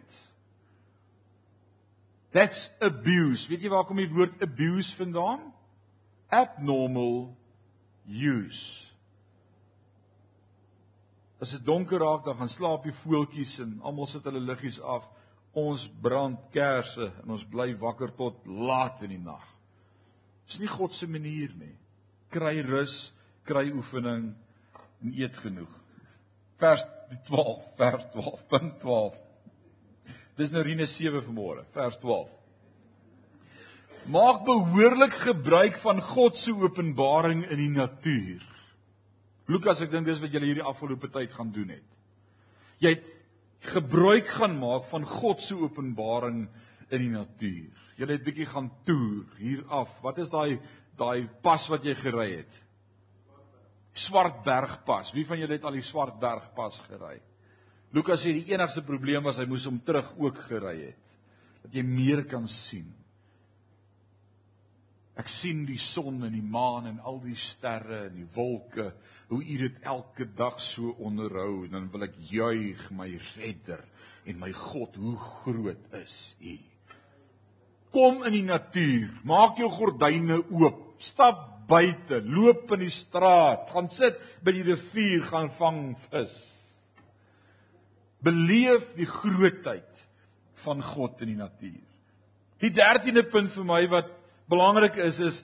That's 2.33 2.71
abuse. 2.81 3.49
Weet 3.49 3.61
jy 3.61 3.69
waar 3.69 3.85
kom 3.85 3.97
die 3.97 4.09
woord 4.09 4.41
abuse 4.41 4.97
vandaan? 4.97 5.53
Abnormal 6.33 7.37
use. 8.07 8.87
As 11.43 11.51
dit 11.57 11.65
donker 11.67 11.99
raak, 11.99 12.25
dan 12.25 12.39
gaan 12.39 12.51
slaap 12.53 12.87
die 12.87 12.95
voeltjies 12.95 13.57
en 13.65 13.79
almal 13.83 14.07
sit 14.11 14.27
hulle 14.29 14.43
liggies 14.43 14.79
af. 14.81 15.09
Ons 15.59 15.89
brand 16.05 16.39
kersse 16.55 17.11
en 17.25 17.35
ons 17.35 17.45
bly 17.51 17.73
wakker 17.81 18.15
tot 18.17 18.47
laat 18.47 19.03
in 19.05 19.17
die 19.17 19.23
nag. 19.23 19.43
Dis 20.47 20.61
nie 20.63 20.71
God 20.71 20.95
se 20.95 21.09
manier 21.11 21.53
nie. 21.59 21.75
Kry 22.33 22.63
rus, 22.65 23.11
kry 23.49 23.69
oefening 23.75 24.31
en 25.03 25.17
eet 25.19 25.37
genoeg. 25.43 25.73
Vers 26.63 26.87
12, 27.27 27.67
vers 27.77 28.07
12.12. 28.15 29.19
Dis 30.39 30.53
nou 30.55 30.63
Rine 30.65 30.87
7 30.89 31.21
vanmôre, 31.27 31.67
vers 31.75 31.99
12. 32.01 32.31
Maak 34.11 34.43
behoorlik 34.43 35.15
gebruik 35.15 35.77
van 35.79 36.01
God 36.03 36.39
se 36.39 36.51
openbaring 36.51 37.45
in 37.47 37.61
die 37.61 37.71
natuur. 37.71 38.43
Lukas, 39.47 39.83
ek 39.85 39.93
dink 39.93 40.09
dis 40.09 40.21
wat 40.23 40.33
julle 40.35 40.49
hierdie 40.49 40.67
afgelope 40.67 41.11
tyd 41.13 41.31
gaan 41.35 41.53
doen 41.55 41.71
het. 41.77 41.87
Jy 42.83 42.97
het 42.97 43.05
gebruik 43.73 44.27
gaan 44.41 44.57
maak 44.59 44.89
van 44.91 45.07
God 45.07 45.43
se 45.43 45.55
openbaring 45.55 46.49
in 46.91 47.05
die 47.05 47.13
natuur. 47.13 47.71
Jy 47.99 48.09
het 48.11 48.25
bietjie 48.27 48.49
gaan 48.51 48.73
toer 48.87 49.37
hier 49.39 49.63
af. 49.71 49.95
Wat 50.03 50.19
is 50.19 50.33
daai 50.33 50.59
daai 50.99 51.29
pas 51.43 51.63
wat 51.71 51.87
jy 51.87 51.95
gery 51.97 52.27
het? 52.41 52.57
Swartbergpas. 53.97 55.13
Wie 55.15 55.25
van 55.29 55.39
julle 55.39 55.57
het 55.57 55.69
al 55.69 55.79
die 55.79 55.87
Swartbergpas 55.87 56.81
gery? 56.89 57.21
Lukas 57.95 58.25
sê 58.25 58.33
die 58.35 58.51
enigste 58.51 58.83
probleem 58.83 59.23
was 59.25 59.39
hy 59.39 59.47
moes 59.47 59.69
hom 59.69 59.79
terug 59.85 60.11
ook 60.19 60.43
gery 60.49 60.75
het. 60.89 60.99
Dat 61.63 61.79
jy 61.79 61.87
meer 61.87 62.25
kan 62.27 62.49
sien. 62.51 62.89
Ek 65.21 65.29
sien 65.29 65.67
die 65.69 65.81
son 65.81 66.23
en 66.25 66.33
die 66.33 66.45
maan 66.45 66.87
en 66.89 67.01
al 67.05 67.21
die 67.21 67.37
sterre 67.37 68.07
en 68.07 68.17
die 68.17 68.29
wolke, 68.35 68.93
hoe 69.29 69.41
U 69.43 69.57
dit 69.61 69.81
elke 69.89 70.27
dag 70.37 70.61
so 70.61 70.95
onderhou 71.05 71.65
en 71.67 71.77
dan 71.77 71.89
wil 71.93 72.07
ek 72.09 72.17
juig 72.31 72.87
my 72.97 73.11
Redder 73.37 73.83
en 74.29 74.39
my 74.41 74.53
God, 74.57 74.97
hoe 74.97 75.17
groot 75.17 75.97
is 76.01 76.17
U. 76.41 76.57
Kom 77.93 78.23
in 78.25 78.39
die 78.39 78.47
natuur, 78.47 79.11
maak 79.29 79.61
jou 79.61 79.69
gordyne 79.73 80.39
oop, 80.49 80.95
stap 81.03 81.51
buite, 81.69 82.23
loop 82.25 82.73
in 82.77 82.87
die 82.87 82.93
straat, 82.93 83.69
gaan 83.73 83.91
sit 83.93 84.19
by 84.45 84.55
die 84.57 84.65
rivier, 84.67 85.23
gaan 85.29 85.51
vang 85.59 85.83
vis. 86.09 86.41
Beleef 88.23 88.93
die 88.97 89.09
grootheid 89.09 90.05
van 90.65 90.83
God 90.85 91.23
in 91.25 91.33
die 91.33 91.39
natuur. 91.41 91.81
Die 92.63 92.71
13de 92.71 93.25
punt 93.29 93.51
vir 93.53 93.67
my 93.67 93.81
wat 93.91 94.13
belangrik 94.51 94.97
is 94.97 95.21
is 95.21 95.43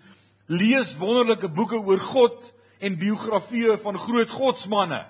lees 0.49 0.95
wonderlike 0.99 1.49
boeke 1.53 1.79
oor 1.79 2.01
God 2.01 2.53
en 2.81 2.99
biografieë 2.99 3.77
van 3.83 3.99
groot 3.99 4.31
godsmanne. 4.31 5.03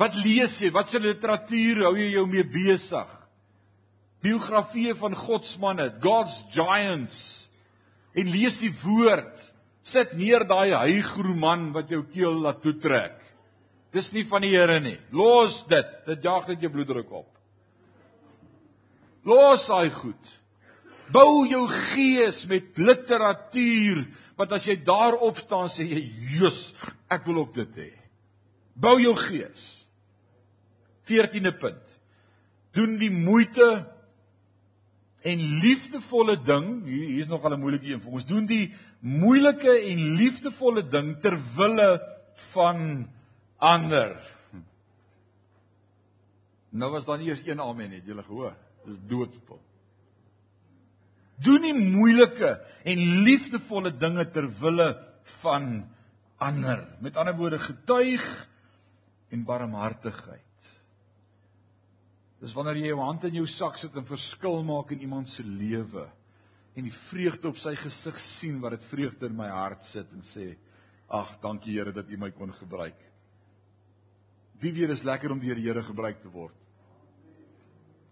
Wat 0.00 0.16
lees 0.20 0.58
jy? 0.60 0.70
Wat 0.74 0.90
se 0.90 1.00
literatuur 1.00 1.84
hou 1.86 1.94
jy 1.96 2.10
jou 2.14 2.26
mee 2.28 2.44
besig? 2.44 3.08
Biografieë 4.24 4.96
van 4.98 5.14
godsmanne, 5.16 5.90
God's 6.02 6.42
giants. 6.52 7.18
En 8.16 8.28
lees 8.32 8.58
die 8.60 8.72
woord. 8.82 9.40
Sit 9.86 10.16
neer 10.18 10.44
daai 10.48 10.74
hygroman 10.74 11.70
wat 11.76 11.92
jou 11.92 12.02
keel 12.10 12.34
laat 12.42 12.62
toetrek. 12.64 13.20
Dis 13.94 14.10
nie 14.12 14.24
van 14.28 14.44
die 14.44 14.52
Here 14.52 14.80
nie. 14.82 14.96
Los 15.14 15.62
dit. 15.68 15.92
Dit 16.08 16.24
jaag 16.26 16.48
net 16.50 16.64
jou 16.64 16.72
bloeddruk 16.72 17.12
op. 17.22 17.28
Los 19.26 19.68
daai 19.70 19.90
goed. 19.94 20.34
Bou 21.12 21.46
jou 21.46 21.66
gees 21.68 22.44
met 22.50 22.78
literatuur 22.78 24.04
wat 24.36 24.52
as 24.52 24.66
jy 24.68 24.76
daarop 24.84 25.38
staan 25.38 25.68
sê 25.68 25.86
jy, 25.86 26.02
"Jesus, 26.32 26.74
ek 27.08 27.24
wil 27.26 27.38
ook 27.44 27.54
dit 27.54 27.76
hê." 27.76 27.92
Bou 28.74 29.00
jou 29.00 29.14
gees. 29.16 29.86
14de 31.04 31.52
punt. 31.52 31.82
Doen 32.72 32.98
die 32.98 33.10
moeite 33.10 33.86
en 35.26 35.38
liefdevolle 35.62 36.36
ding. 36.42 36.84
Hier 36.84 37.06
hier's 37.08 37.30
nog 37.30 37.44
al 37.44 37.54
'n 37.54 37.60
moeilike 37.60 37.86
een 37.86 38.00
vir 38.00 38.12
ons. 38.12 38.26
Doen 38.26 38.46
die 38.46 38.74
moeilike 39.00 39.70
en 39.70 40.16
liefdevolle 40.16 40.88
ding 40.88 41.20
ter 41.20 41.38
wille 41.56 42.02
van 42.34 43.08
ander. 43.56 44.16
Nou 46.70 46.90
was 46.90 47.04
daar 47.04 47.18
nie 47.18 47.28
eers 47.28 47.46
een 47.46 47.60
amen 47.60 47.90
nie, 47.90 47.98
het 47.98 48.06
julle 48.06 48.22
gehoor? 48.22 48.54
Dis 48.84 48.98
doodspot. 49.08 49.60
Doen 51.44 51.66
die 51.66 51.76
moeilike 51.76 52.56
en 52.88 53.04
liefdevolle 53.26 53.92
dinge 53.92 54.24
ter 54.32 54.48
wille 54.60 54.88
van 55.42 55.70
ander. 56.40 56.84
Met 57.04 57.16
ander 57.16 57.36
woorde, 57.36 57.58
getuig 57.60 58.24
en 59.34 59.44
barmhartigheid. 59.44 60.42
Dis 62.40 62.54
wanneer 62.56 62.78
jy 62.80 62.92
jou 62.92 63.00
hand 63.00 63.24
in 63.28 63.40
jou 63.40 63.46
sak 63.48 63.78
sit 63.80 63.94
en 63.96 64.06
verskil 64.06 64.62
maak 64.66 64.92
in 64.94 65.04
iemand 65.06 65.30
se 65.32 65.44
lewe 65.44 66.06
en 66.76 66.84
die 66.84 66.92
vreugde 66.92 67.48
op 67.48 67.56
sy 67.56 67.72
gesig 67.80 68.18
sien 68.20 68.58
wat 68.60 68.74
dit 68.76 68.88
vreugde 68.90 69.30
in 69.30 69.36
my 69.38 69.48
hart 69.48 69.86
sit 69.88 70.10
en 70.12 70.24
sê 70.28 70.50
ag 71.08 71.36
dankie 71.40 71.78
Here 71.78 71.94
dat 71.94 72.10
U 72.12 72.18
my 72.20 72.28
kon 72.36 72.52
gebruik. 72.52 72.98
Wie 74.60 74.72
weet 74.76 74.92
is 74.92 75.04
lekker 75.06 75.32
om 75.32 75.40
deur 75.40 75.56
die 75.56 75.64
Here 75.68 75.82
gebruik 75.84 76.20
te 76.20 76.28
word. 76.32 76.56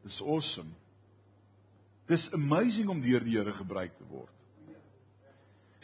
Dis 0.05 0.23
awesome. 0.23 0.73
Dis 2.11 2.29
amazing 2.33 2.89
om 2.93 3.01
deur 3.01 3.25
die 3.25 3.37
Here 3.39 3.53
gebruik 3.53 3.97
te 3.97 4.05
word. 4.09 4.33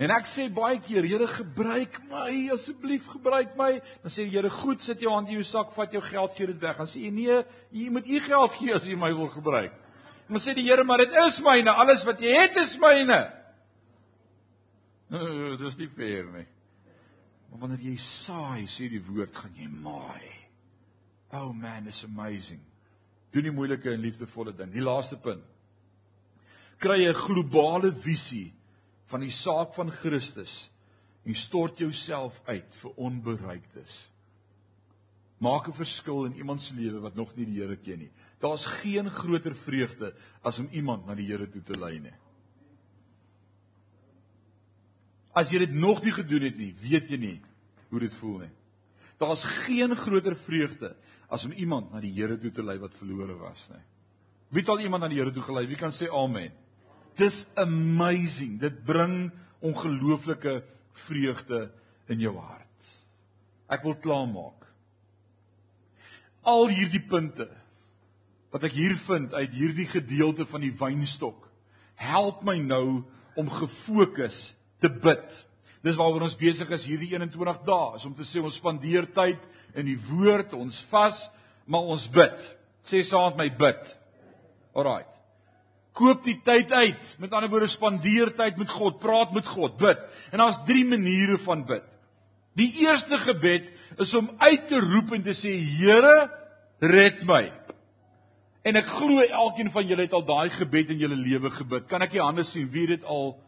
En 0.00 0.12
ek 0.14 0.28
sê 0.28 0.46
baie 0.52 0.78
keer, 0.80 1.04
Here, 1.04 1.26
gebruik 1.28 1.98
my 2.08 2.32
asseblief, 2.54 3.10
gebruik 3.12 3.52
my. 3.58 3.74
Dan 4.00 4.12
sê 4.12 4.24
die 4.24 4.32
Here, 4.32 4.48
"Goed, 4.48 4.82
sit 4.82 5.00
jou 5.00 5.12
hand 5.12 5.28
in 5.28 5.34
jou 5.34 5.44
sak, 5.44 5.72
vat 5.72 5.92
jou 5.92 6.00
geld, 6.00 6.36
gee 6.36 6.46
dit 6.46 6.60
weg." 6.60 6.76
Dan 6.76 6.86
sê 6.86 7.00
jy, 7.02 7.10
"Nee, 7.10 7.44
jy 7.70 7.90
moet 7.90 8.06
u 8.06 8.20
geld 8.20 8.52
gee 8.52 8.74
as 8.74 8.86
jy 8.86 8.96
my 8.96 9.12
wil 9.12 9.28
gebruik." 9.28 9.72
Dan 10.28 10.38
sê 10.38 10.54
die 10.54 10.64
Here, 10.64 10.84
"Maar 10.84 10.98
dit 10.98 11.12
is 11.12 11.40
myne, 11.40 11.70
alles 11.70 12.04
wat 12.04 12.20
jy 12.20 12.34
het 12.34 12.56
is 12.56 12.78
myne." 12.78 13.32
Uh, 15.10 15.56
dis 15.56 15.76
nie 15.76 15.88
fair 15.88 16.24
nie. 16.24 16.46
Maar 17.50 17.58
wanneer 17.58 17.80
jy 17.80 17.96
saai, 17.96 18.66
sê 18.66 18.88
die 18.88 19.02
woord, 19.02 19.34
gaan 19.34 19.54
jy 19.54 19.68
maai. 19.68 20.30
Oh 21.32 21.52
man, 21.52 21.86
it's 21.86 22.04
amazing. 22.04 22.60
Doen 23.32 23.42
die 23.42 23.52
moeilike 23.54 23.90
en 23.90 24.00
liefdevolle 24.00 24.54
ding. 24.56 24.72
Die 24.72 24.82
laaste 24.82 25.16
punt. 25.16 25.42
Kry 26.80 27.04
'n 27.08 27.14
globale 27.14 27.92
visie 27.92 28.54
van 29.12 29.20
die 29.20 29.30
saak 29.30 29.74
van 29.76 29.90
Christus 29.90 30.70
en 31.26 31.34
stort 31.36 31.78
jouself 31.78 32.40
uit 32.46 32.70
vir 32.80 32.92
onbereiktes. 32.96 34.08
Maak 35.38 35.68
'n 35.68 35.76
verskil 35.76 36.24
in 36.24 36.36
iemand 36.36 36.62
se 36.62 36.74
lewe 36.74 37.00
wat 37.00 37.14
nog 37.14 37.36
nie 37.36 37.44
die 37.44 37.60
Here 37.60 37.76
ken 37.76 37.98
nie. 37.98 38.10
Daar's 38.40 38.66
geen 38.66 39.10
groter 39.10 39.54
vreugde 39.54 40.14
as 40.42 40.58
om 40.58 40.68
iemand 40.72 41.06
na 41.06 41.14
die 41.14 41.26
Here 41.26 41.50
toe 41.50 41.62
te 41.62 41.78
lei 41.78 41.98
nie. 41.98 42.16
As 45.32 45.50
jy 45.50 45.58
dit 45.58 45.72
nog 45.72 46.02
nie 46.02 46.12
gedoen 46.12 46.42
het 46.42 46.56
nie, 46.56 46.74
weet 46.80 47.10
jy 47.10 47.16
nie 47.16 47.40
hoe 47.90 48.00
dit 48.00 48.14
voel 48.14 48.38
nie. 48.38 48.50
Daar's 49.18 49.44
geen 49.44 49.96
groter 49.96 50.36
vreugde 50.36 50.96
as 51.28 51.44
om 51.44 51.52
iemand 51.52 51.92
na 51.92 52.00
die 52.00 52.12
Here 52.12 52.38
toe 52.38 52.50
te 52.50 52.62
lei 52.62 52.78
wat 52.78 52.94
verlore 52.94 53.36
was 53.36 53.68
nie. 53.68 53.84
Wie 54.50 54.60
het 54.60 54.68
al 54.68 54.80
iemand 54.80 55.02
na 55.02 55.08
die 55.08 55.18
Here 55.18 55.32
toe 55.32 55.42
gelei? 55.42 55.66
Wie 55.66 55.76
kan 55.76 55.92
sê 55.92 56.08
amen? 56.08 56.52
Dis 57.18 57.46
amazing. 57.58 58.58
Dit 58.60 58.84
bring 58.84 59.30
ongelooflike 59.60 60.60
vreugde 61.06 61.70
in 62.10 62.20
jou 62.22 62.34
hart. 62.36 62.90
Ek 63.70 63.84
wil 63.86 63.96
klaarmaak. 64.02 64.66
Al 66.46 66.70
hierdie 66.72 67.02
punte 67.04 67.48
wat 68.50 68.64
ek 68.66 68.74
hier 68.74 68.96
vind 68.98 69.34
uit 69.36 69.52
hierdie 69.54 69.86
gedeelte 69.86 70.46
van 70.48 70.64
die 70.64 70.72
wynstok 70.74 71.46
help 72.00 72.42
my 72.48 72.56
nou 72.64 73.02
om 73.38 73.50
gefokus 73.52 74.54
te 74.82 74.88
bid. 74.90 75.36
Dis 75.84 75.96
waaroor 76.00 76.24
ons 76.26 76.36
besig 76.36 76.72
is 76.74 76.86
hierdie 76.88 77.12
21 77.12 77.60
dae, 77.66 77.94
is 77.96 78.06
om 78.08 78.16
te 78.16 78.26
sê 78.26 78.42
ons 78.42 78.56
spandeer 78.56 79.06
tyd 79.14 79.44
in 79.78 79.86
die 79.88 79.98
woord, 80.10 80.56
ons 80.56 80.80
vas, 80.90 81.22
maar 81.70 81.92
ons 81.92 82.08
bid. 82.12 82.48
Sê 82.84 83.04
saam 83.06 83.36
met 83.36 83.44
my 83.44 83.48
bid. 83.60 83.94
Alraai. 84.76 85.04
Koop 85.96 86.24
die 86.24 86.38
tyd 86.44 86.72
uit. 86.72 87.14
Met 87.18 87.32
ander 87.34 87.50
woorde 87.50 87.70
spandeer 87.70 88.32
tyd 88.36 88.58
met 88.60 88.70
God, 88.70 89.00
praat 89.02 89.32
met 89.34 89.46
God, 89.46 89.76
bid. 89.80 90.02
En 90.30 90.42
daar's 90.42 90.60
drie 90.66 90.84
maniere 90.86 91.38
van 91.38 91.64
bid. 91.66 91.86
Die 92.58 92.70
eerste 92.84 93.18
gebed 93.18 93.70
is 94.02 94.14
om 94.18 94.30
uit 94.38 94.68
te 94.68 94.80
roep 94.82 95.14
en 95.14 95.24
te 95.24 95.34
sê 95.36 95.52
Here, 95.54 96.30
red 96.80 97.22
my. 97.28 97.44
En 98.66 98.76
ek 98.76 98.90
glo 98.92 99.22
elkeen 99.24 99.70
van 99.72 99.86
julle 99.88 100.04
het 100.04 100.16
al 100.16 100.26
daai 100.28 100.50
gebed 100.52 100.92
in 100.92 101.00
julle 101.00 101.16
lewe 101.16 101.50
gebid. 101.54 101.86
Kan 101.88 102.04
ek 102.04 102.14
die 102.16 102.22
hande 102.22 102.44
sien 102.44 102.68
wie 102.72 102.86
dit 102.90 103.04
al 103.08 103.38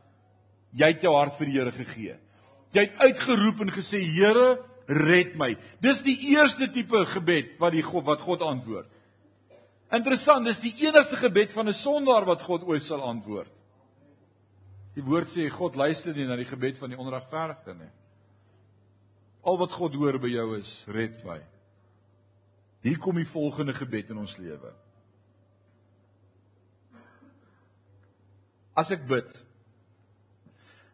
jy 0.73 0.89
het 0.95 1.03
jou 1.05 1.13
hart 1.17 1.37
vir 1.39 1.51
die 1.51 1.59
Here 1.59 1.73
gegee. 1.77 2.15
Jy 2.73 2.87
het 2.87 3.03
uitgeroep 3.03 3.61
en 3.67 3.75
gesê 3.75 4.01
Here, 4.01 4.63
red 4.89 5.37
my. 5.41 5.53
Dis 5.85 6.01
die 6.07 6.17
eerste 6.33 6.71
tipe 6.73 7.05
gebed 7.13 7.59
wat 7.61 7.77
die 7.77 7.85
God 7.85 8.07
wat 8.09 8.25
God 8.25 8.45
antwoord. 8.47 8.89
Interessant, 9.93 10.47
dis 10.49 10.61
die 10.63 10.73
enigste 10.87 11.19
gebed 11.21 11.53
van 11.53 11.69
'n 11.69 11.77
sondaar 11.77 12.25
wat 12.25 12.43
God 12.43 12.63
ooit 12.65 12.83
sal 12.83 13.03
antwoord. 13.03 13.53
Die 14.95 15.05
woord 15.05 15.29
sê 15.29 15.49
God 15.51 15.77
luister 15.77 16.15
nie 16.15 16.27
na 16.27 16.37
die 16.37 16.49
gebed 16.49 16.79
van 16.79 16.91
die 16.91 16.99
onregverdige 16.99 17.75
nie. 17.75 17.91
Al 19.43 19.59
wat 19.59 19.73
God 19.73 19.95
hoor 19.95 20.19
by 20.19 20.29
jou 20.29 20.57
is 20.59 20.85
red 20.87 21.25
my. 21.25 21.41
Hier 22.83 22.99
kom 22.99 23.17
die 23.17 23.29
volgende 23.29 23.75
gebed 23.75 24.11
in 24.11 24.19
ons 24.19 24.37
lewe. 24.39 24.73
As 28.75 28.91
ek 28.91 29.07
bid, 29.07 29.45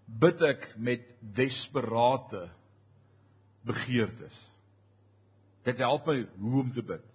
bid 0.07 0.43
ek 0.43 0.75
met 0.77 1.07
desperate 1.21 2.49
begeertes. 3.63 4.35
Dit 5.65 5.79
help 5.79 6.07
my 6.07 6.27
hoe 6.39 6.61
om 6.61 6.73
te 6.73 6.83
bid 6.83 7.08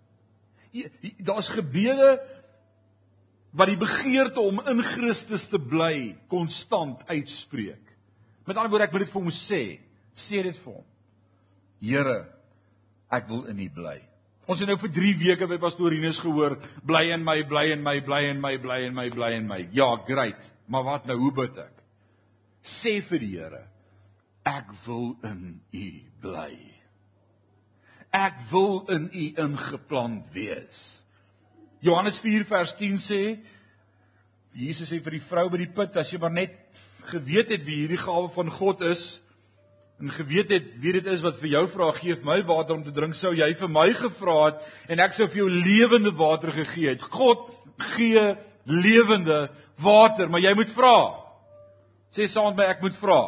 daar's 1.22 1.52
gebede 1.54 2.18
wat 3.54 3.70
die 3.70 3.78
begeerte 3.78 4.42
om 4.42 4.62
in 4.70 4.82
Christus 4.86 5.46
te 5.52 5.60
bly 5.62 6.16
konstant 6.32 7.04
uitspreek. 7.06 7.92
Met 8.48 8.58
ander 8.58 8.72
woorde, 8.74 8.88
ek 8.88 8.96
wil 8.96 9.06
dit 9.06 9.12
vir 9.14 9.22
hom 9.22 9.36
sê. 9.36 9.62
Sê 10.18 10.42
dit 10.46 10.58
vir 10.58 10.74
hom. 10.74 10.88
Here, 11.84 12.18
ek 13.14 13.30
wil 13.30 13.46
in 13.52 13.62
U 13.62 13.70
bly. 13.78 14.00
Ons 14.50 14.60
het 14.60 14.68
nou 14.68 14.76
vir 14.82 14.92
3 14.98 15.14
weke 15.22 15.48
by 15.48 15.60
pastoor 15.62 15.94
Rinus 15.94 16.20
gehoor, 16.20 16.58
bly 16.84 17.06
in 17.16 17.24
my, 17.24 17.38
bly 17.48 17.70
in 17.72 17.86
my, 17.86 17.96
bly 18.04 18.26
in 18.32 18.42
my, 18.44 18.58
bly 18.60 18.82
in 18.90 18.98
my, 18.98 19.08
bly 19.14 19.32
in 19.38 19.48
my. 19.48 19.62
Ja, 19.76 19.94
great. 20.08 20.52
Maar 20.68 20.90
wat 20.90 21.08
nou, 21.08 21.20
hoe 21.22 21.32
bid 21.44 21.64
ek? 21.64 21.80
Sê 22.64 22.98
vir 23.06 23.24
die 23.24 23.34
Here, 23.38 23.64
ek 24.48 24.74
wil 24.88 25.14
in 25.30 25.60
U 25.72 25.90
bly 26.24 26.73
ek 28.14 28.38
wil 28.52 28.84
in 28.94 29.10
u 29.10 29.26
ingeplant 29.42 30.30
wees. 30.36 30.82
Johannes 31.84 32.20
4 32.22 32.46
vers 32.48 32.76
10 32.80 33.02
sê 33.02 33.22
Jesus 34.54 34.92
sê 34.92 35.00
vir 35.02 35.18
die 35.18 35.26
vrou 35.26 35.48
by 35.50 35.64
die 35.64 35.72
put 35.74 35.98
as 35.98 36.14
jy 36.14 36.22
maar 36.22 36.34
net 36.34 36.54
geweet 37.10 37.50
het 37.52 37.66
wie 37.66 37.82
hierdie 37.82 38.00
gawe 38.00 38.30
van 38.36 38.52
God 38.54 38.84
is 38.86 39.18
en 40.00 40.14
geweet 40.14 40.54
het 40.54 40.70
wie 40.84 40.94
dit 40.96 41.10
is 41.10 41.24
wat 41.26 41.40
vir 41.42 41.56
jou 41.56 41.64
vra 41.74 41.90
gee 41.98 42.16
my 42.24 42.40
water 42.46 42.78
om 42.78 42.84
te 42.86 42.94
drink 42.94 43.18
sou 43.18 43.34
jy 43.36 43.50
vir 43.58 43.72
my 43.72 43.90
gevra 43.98 44.38
het 44.46 44.64
en 44.94 45.04
ek 45.04 45.18
sou 45.18 45.28
vir 45.28 45.44
jou 45.44 45.50
lewende 45.50 46.14
water 46.16 46.54
gegee 46.54 46.94
het. 46.94 47.02
God 47.02 47.50
gee 47.96 48.36
lewende 48.70 49.50
water, 49.82 50.30
maar 50.30 50.44
jy 50.44 50.54
moet 50.56 50.72
vra. 50.72 50.98
Sê 52.14 52.28
saam 52.30 52.54
met 52.54 52.62
my 52.62 52.70
ek 52.72 52.84
moet 52.86 52.96
vra. 52.98 53.22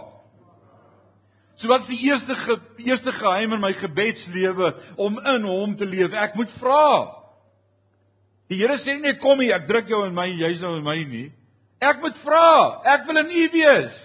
So 1.55 1.71
wat's 1.71 1.87
die 1.87 1.99
eerste 2.03 2.35
ge, 2.35 2.57
eerste 2.83 3.13
geheim 3.15 3.55
in 3.55 3.63
my 3.63 3.71
gebedslewe 3.73 4.73
om 4.99 5.19
in 5.19 5.47
hom 5.47 5.75
te 5.79 5.87
leef? 5.87 6.11
Ek 6.11 6.35
moet 6.35 6.51
vra. 6.51 6.89
Die 8.51 8.59
Here 8.59 8.75
sê 8.77 8.97
nie 8.99 9.15
kom 9.17 9.39
hier, 9.41 9.55
ek 9.55 9.69
druk 9.69 9.87
jou 9.89 10.03
in 10.05 10.13
my, 10.15 10.27
jy's 10.35 10.59
nou 10.61 10.75
in 10.77 10.85
my 10.85 10.97
nie. 11.07 11.29
Ek 11.81 12.03
moet 12.03 12.17
vra. 12.19 12.81
Ek 12.95 13.07
wil 13.07 13.21
in 13.23 13.31
U 13.31 13.45
wees. 13.55 13.95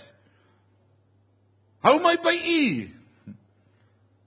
Hou 1.85 1.97
my 2.05 2.15
by 2.23 2.37
U. 2.39 2.63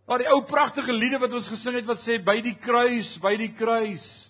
Maar 0.10 0.26
die 0.26 0.30
ou 0.34 0.42
pragtige 0.46 0.94
liede 0.94 1.22
wat 1.22 1.34
ons 1.34 1.48
gesing 1.48 1.78
het 1.80 1.88
wat 1.88 2.04
sê 2.04 2.20
by 2.20 2.36
die 2.44 2.58
kruis, 2.60 3.16
by 3.24 3.38
die 3.40 3.54
kruis. 3.56 4.28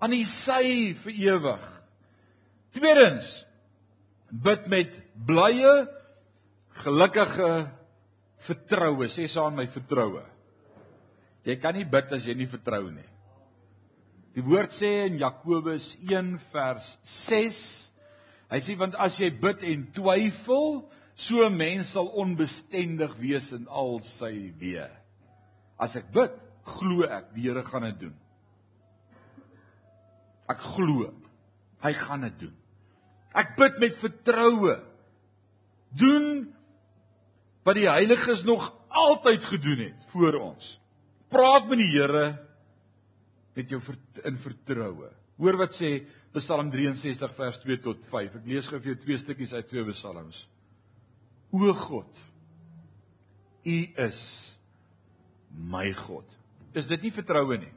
Aan 0.00 0.14
die 0.16 0.24
sy 0.24 0.96
vir 0.96 1.16
ewig. 1.28 1.64
Tweedens 2.72 3.32
bid 4.30 4.68
met 4.72 4.94
blye 5.28 5.74
gelukkige 6.82 7.70
vertroue. 8.40 9.08
Sê 9.08 9.28
saam 9.28 9.56
my 9.58 9.66
vertroue. 9.70 10.24
Jy 11.46 11.56
kan 11.60 11.76
nie 11.76 11.86
bid 11.88 12.12
as 12.12 12.26
jy 12.26 12.34
nie 12.36 12.48
vertrou 12.50 12.90
nie. 12.92 13.06
Die 14.36 14.44
woord 14.46 14.74
sê 14.76 15.06
in 15.08 15.18
Jakobus 15.18 15.96
1 16.06 16.36
vers 16.52 16.92
6, 17.02 17.56
hy 18.52 18.60
sê 18.62 18.76
want 18.78 18.94
as 19.00 19.16
jy 19.18 19.30
bid 19.34 19.64
en 19.66 19.86
twyfel, 19.96 20.84
so 21.14 21.44
'n 21.44 21.56
mens 21.56 21.92
sal 21.96 22.08
onbestendig 22.14 23.16
wees 23.18 23.52
in 23.52 23.66
al 23.68 24.00
sy 24.04 24.52
weë. 24.60 24.88
As 25.78 25.96
ek 25.96 26.12
bid, 26.12 26.30
glo 26.64 27.04
ek 27.04 27.34
die 27.34 27.48
Here 27.48 27.62
gaan 27.64 27.82
dit 27.82 28.00
doen. 28.00 28.16
Ek 30.48 30.60
glo 30.60 31.10
hy 31.84 31.92
gaan 31.96 32.26
dit 32.28 32.38
doen. 32.46 32.56
Ek 33.34 33.54
bid 33.58 33.78
met 33.82 33.96
vertroue. 33.96 34.76
Doen 35.96 36.50
wat 37.66 37.76
die 37.76 37.88
heiliges 37.88 38.44
nog 38.48 38.70
altyd 38.88 39.44
gedoen 39.44 39.84
het 39.88 40.06
voor 40.12 40.38
ons. 40.40 40.76
Praat 41.30 41.68
met 41.70 41.78
die 41.78 41.90
Here 41.92 42.24
met 43.54 43.70
jou 43.70 43.80
in 44.24 44.38
vertroue. 44.40 45.10
Hoor 45.40 45.58
wat 45.60 45.76
sê 45.76 46.00
Psalm 46.36 46.70
63 46.70 47.32
vers 47.34 47.58
2 47.64 47.80
tot 47.82 48.02
5. 48.10 48.38
Ek 48.40 48.48
lees 48.48 48.68
gou 48.70 48.78
vir 48.78 48.92
jou 48.92 49.00
twee 49.02 49.18
stukkies 49.18 49.54
uit 49.56 49.68
twee 49.70 49.84
psalms. 49.90 50.44
O 51.50 51.72
God, 51.74 52.26
U 53.66 53.78
is 54.06 54.20
my 55.50 55.90
God. 55.92 56.24
Is 56.78 56.86
dit 56.88 57.02
nie 57.02 57.12
vertroue 57.12 57.58
nie? 57.58 57.72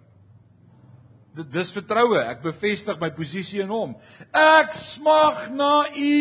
Dis 1.33 1.71
vertroue. 1.73 2.19
Ek 2.21 2.43
bevestig 2.43 2.99
my 3.01 3.09
posisie 3.13 3.63
in 3.63 3.71
hom. 3.73 3.95
Ek 4.29 4.75
smag 4.77 5.47
na 5.49 5.89
U. 5.89 6.17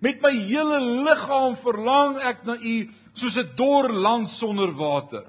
Met 0.00 0.22
my 0.24 0.32
hele 0.32 0.80
liggaam 1.04 1.56
verlang 1.60 2.16
ek 2.24 2.44
na 2.48 2.56
U 2.56 2.76
soos 3.12 3.36
'n 3.36 3.52
dor 3.56 3.92
land 3.92 4.30
sonder 4.30 4.72
water. 4.72 5.26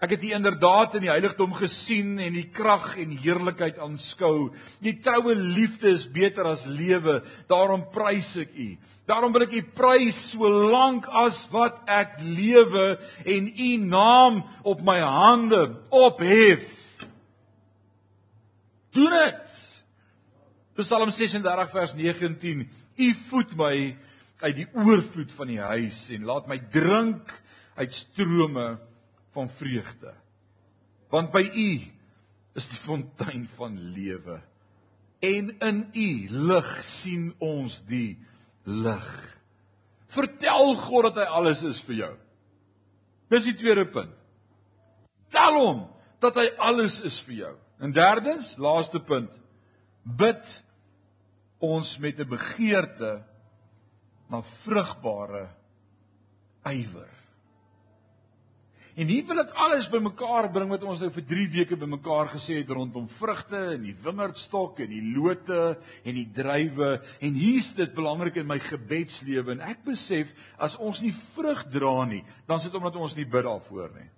Ek 0.00 0.10
het 0.10 0.24
U 0.24 0.30
inderdaad 0.32 0.94
in 0.94 1.06
die 1.06 1.10
heiligdom 1.10 1.54
gesien 1.56 2.18
en 2.20 2.32
die 2.32 2.48
krag 2.52 2.98
en 3.00 3.16
heerlikheid 3.16 3.78
aanskou. 3.78 4.52
Die 4.84 5.00
troue 5.00 5.34
liefde 5.34 5.88
is 5.88 6.04
beter 6.04 6.44
as 6.44 6.66
lewe. 6.68 7.22
Daarom 7.48 7.84
prys 7.92 8.36
ek 8.36 8.52
U. 8.56 8.76
Daarom 9.08 9.32
wil 9.32 9.46
ek 9.46 9.56
U 9.56 9.62
prys 9.62 10.30
solank 10.32 11.08
as 11.08 11.46
wat 11.52 11.80
ek 11.88 12.20
lewe 12.20 12.98
en 13.24 13.48
U 13.48 13.70
naam 13.76 14.42
op 14.64 14.80
my 14.80 15.00
hande 15.00 15.76
ophef. 15.88 16.85
Doen 18.96 19.12
dit. 19.12 19.56
Psalm 20.80 21.10
36 21.12 21.70
vers 21.70 21.94
19. 21.96 22.64
U 22.96 23.08
voed 23.28 23.56
my 23.60 23.74
uit 24.40 24.56
die 24.56 24.66
oorvloed 24.76 25.32
van 25.36 25.52
die 25.52 25.60
huis 25.60 26.06
en 26.16 26.24
laat 26.28 26.48
my 26.48 26.58
drink 26.72 27.32
uit 27.76 27.92
strome 27.92 28.66
van 29.36 29.50
vreugde. 29.52 30.12
Want 31.12 31.32
by 31.32 31.44
U 31.44 31.70
is 32.56 32.68
die 32.72 32.80
fontein 32.80 33.44
van 33.56 33.76
lewe. 33.92 34.38
En 35.24 35.52
in 35.64 35.82
U 35.92 36.08
lig 36.52 36.72
sien 36.84 37.30
ons 37.42 37.82
die 37.88 38.16
lig. 38.64 39.10
Vertel 40.12 40.72
God 40.80 41.10
dat 41.10 41.20
hy 41.20 41.28
alles 41.40 41.64
is 41.68 41.82
vir 41.84 42.00
jou. 42.00 42.14
Dis 43.32 43.48
die 43.48 43.56
tweede 43.58 43.84
punt. 43.92 44.12
Tel 45.32 45.60
hom 45.60 45.86
dat 46.22 46.36
hy 46.40 46.48
alles 46.64 47.00
is 47.04 47.18
vir 47.26 47.40
jou. 47.42 47.54
En 47.78 47.92
derdens, 47.92 48.54
laaste 48.56 49.00
punt. 49.00 49.30
Bid 50.02 50.62
ons 51.58 51.98
met 51.98 52.18
'n 52.18 52.28
begeerte 52.28 53.22
na 54.28 54.42
vrugbare 54.42 55.48
ywer. 56.64 57.16
En 58.96 59.10
hier 59.12 59.26
wil 59.28 59.42
ek 59.42 59.50
alles 59.60 59.90
bymekaar 59.92 60.46
bring 60.54 60.70
wat 60.72 60.84
ons 60.88 61.02
nou 61.04 61.10
vir 61.12 61.24
3 61.28 61.48
weke 61.52 61.76
bymekaar 61.76 62.30
gesê 62.32 62.54
het 62.62 62.70
rondom 62.72 63.08
vrugte 63.12 63.58
en 63.74 63.82
die 63.84 63.96
wingerdstok 64.00 64.78
en 64.80 64.88
die 64.88 65.02
lote 65.12 65.76
en 66.02 66.16
die 66.16 66.30
druiwe 66.32 67.02
en 67.20 67.36
hier's 67.36 67.74
dit 67.76 67.92
belangrik 67.94 68.36
in 68.40 68.48
my 68.48 68.56
gebedslewe 68.58 69.52
en 69.52 69.60
ek 69.60 69.84
besef 69.84 70.32
as 70.56 70.78
ons 70.80 71.02
nie 71.04 71.12
vrug 71.12 71.66
dra 71.68 72.06
nie, 72.08 72.22
dan 72.48 72.60
sit 72.60 72.74
omdat 72.74 72.96
ons 72.96 73.16
nie 73.18 73.28
bid 73.28 73.44
daarvoor 73.44 73.92
nie. 73.98 74.08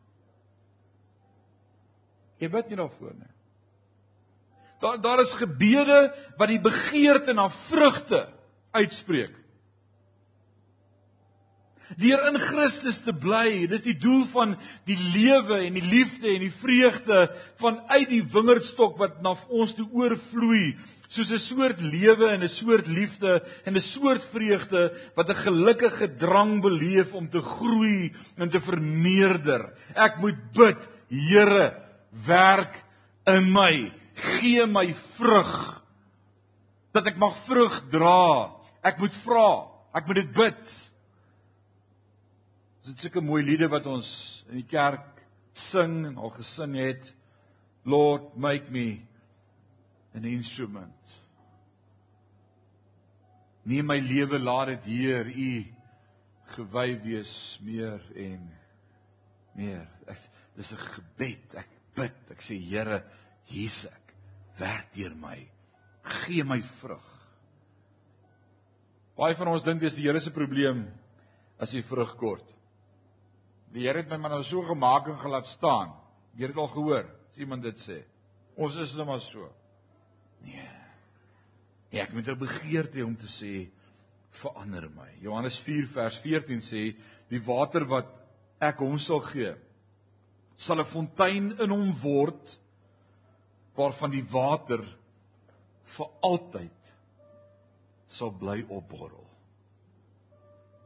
Jy 2.38 2.53
bid 2.55 2.71
nie 2.71 2.79
daarvoor 2.79 3.18
nie. 3.18 3.33
Daar 4.81 5.01
daar 5.01 5.21
is 5.21 5.33
gebede 5.33 6.14
wat 6.37 6.49
die 6.49 6.61
begeerte 6.61 7.35
na 7.35 7.49
vrugte 7.51 8.29
uitspreek 8.71 9.38
deur 11.97 12.21
in 12.29 12.37
Christus 12.41 13.01
te 13.05 13.14
bly. 13.17 13.67
Dis 13.71 13.85
die 13.87 13.97
doel 13.97 14.25
van 14.29 14.55
die 14.88 14.99
lewe 15.14 15.62
en 15.64 15.79
die 15.79 15.85
liefde 15.85 16.29
en 16.35 16.45
die 16.45 16.53
vreugde 16.53 17.29
vanuit 17.61 18.09
die 18.11 18.23
wingerdstok 18.35 18.99
wat 19.01 19.23
na 19.25 19.35
ons 19.49 19.75
toe 19.79 19.87
oorvloei, 19.97 20.77
soos 21.09 21.33
'n 21.33 21.38
soort 21.38 21.81
lewe 21.81 22.29
en 22.35 22.43
'n 22.43 22.49
soort 22.49 22.87
liefde 22.87 23.43
en 23.64 23.75
'n 23.75 23.81
soort 23.81 24.23
vreugde 24.23 24.93
wat 25.17 25.31
'n 25.31 25.43
gelukkige 25.47 26.17
drang 26.17 26.61
beleef 26.62 27.14
om 27.14 27.29
te 27.29 27.41
groei 27.41 28.12
en 28.37 28.49
te 28.49 28.61
vermeerder. 28.61 29.73
Ek 29.95 30.19
moet 30.19 30.38
bid, 30.53 30.88
Here, 31.09 31.73
werk 32.27 32.85
in 33.25 33.51
my, 33.51 33.91
gee 34.18 34.66
my 34.66 34.87
vrug 34.92 35.52
dat 36.94 37.07
ek 37.11 37.18
mag 37.20 37.37
vrug 37.46 37.81
dra. 37.92 38.54
Ek 38.83 38.98
moet 39.02 39.14
vra, 39.14 39.48
ek 39.96 40.07
moet 40.09 40.20
dit 40.22 40.33
bid. 40.35 40.74
Dit 42.88 42.94
is 42.96 43.04
sulke 43.04 43.20
mooi 43.20 43.42
liede 43.44 43.68
wat 43.68 43.87
ons 43.90 44.11
in 44.48 44.62
die 44.62 44.68
kerk 44.68 45.18
sing 45.59 46.07
en 46.09 46.16
al 46.16 46.33
gesing 46.38 46.76
het. 46.78 47.11
Lord, 47.88 48.37
make 48.37 48.70
me 48.72 49.02
an 50.16 50.24
instrument. 50.28 50.94
Neem 53.68 53.88
my 53.88 53.98
lewe, 54.00 54.40
laat 54.40 54.72
dit 54.72 54.88
Heer 54.94 55.28
U 55.28 55.52
gewy 56.54 56.94
wees 57.04 57.35
meer 57.61 58.00
en 58.16 58.40
meer. 59.59 59.87
Ek 60.09 60.20
dis 60.57 60.72
'n 60.72 60.85
gebed. 60.96 61.54
Ek 61.54 61.68
bid. 61.94 62.31
Ek 62.31 62.40
sê 62.40 62.57
Here, 62.57 63.04
hier's 63.44 63.85
ek. 63.85 63.98
Werk 64.59 64.90
deur 64.94 65.14
my. 65.18 65.38
Gee 66.23 66.44
my 66.44 66.61
vrug. 66.62 67.05
Baie 69.18 69.35
van 69.35 69.51
ons 69.51 69.64
dink 69.66 69.83
dis 69.83 69.97
die 69.99 70.07
Here 70.07 70.21
se 70.23 70.33
probleem 70.35 70.85
as 71.59 71.75
jy 71.75 71.83
vrug 71.83 72.14
kort. 72.18 72.47
Die 73.75 73.87
Here 73.87 74.03
het 74.03 74.11
my 74.11 74.18
maar 74.23 74.37
nou 74.37 74.44
so 74.47 74.62
gemaak 74.66 75.11
en 75.11 75.18
gelaat 75.18 75.49
staan. 75.51 75.92
Jy 76.37 76.47
het 76.47 76.55
dit 76.55 76.62
al 76.62 76.71
gehoor, 76.71 77.09
as 77.33 77.40
iemand 77.42 77.66
dit 77.66 77.81
sê. 77.83 77.99
Ons 78.59 78.79
is 78.79 78.94
net 78.99 79.07
maar 79.07 79.23
so. 79.23 79.49
Nee. 80.47 80.68
Ja, 81.90 82.05
ek 82.05 82.12
moet 82.12 82.29
'n 82.29 82.38
begeerte 82.38 83.05
om 83.05 83.16
te 83.16 83.27
sê 83.27 83.71
verander 84.31 84.88
my. 84.90 85.11
Johannes 85.21 85.59
4 85.59 85.87
vers 85.87 86.18
14 86.18 86.61
sê 86.61 86.97
die 87.29 87.40
water 87.40 87.85
wat 87.85 88.07
ek 88.61 88.79
hom 88.79 88.99
sal 88.99 89.21
gee 89.21 89.55
sal 90.59 90.81
'n 90.81 90.85
fontein 90.85 91.47
in 91.62 91.71
hom 91.71 91.94
word 92.03 92.59
waarvan 93.79 94.11
die 94.11 94.25
water 94.27 94.83
vir 95.97 96.09
altyd 96.27 96.93
sal 98.11 98.33
bly 98.35 98.61
opborrel. 98.69 99.25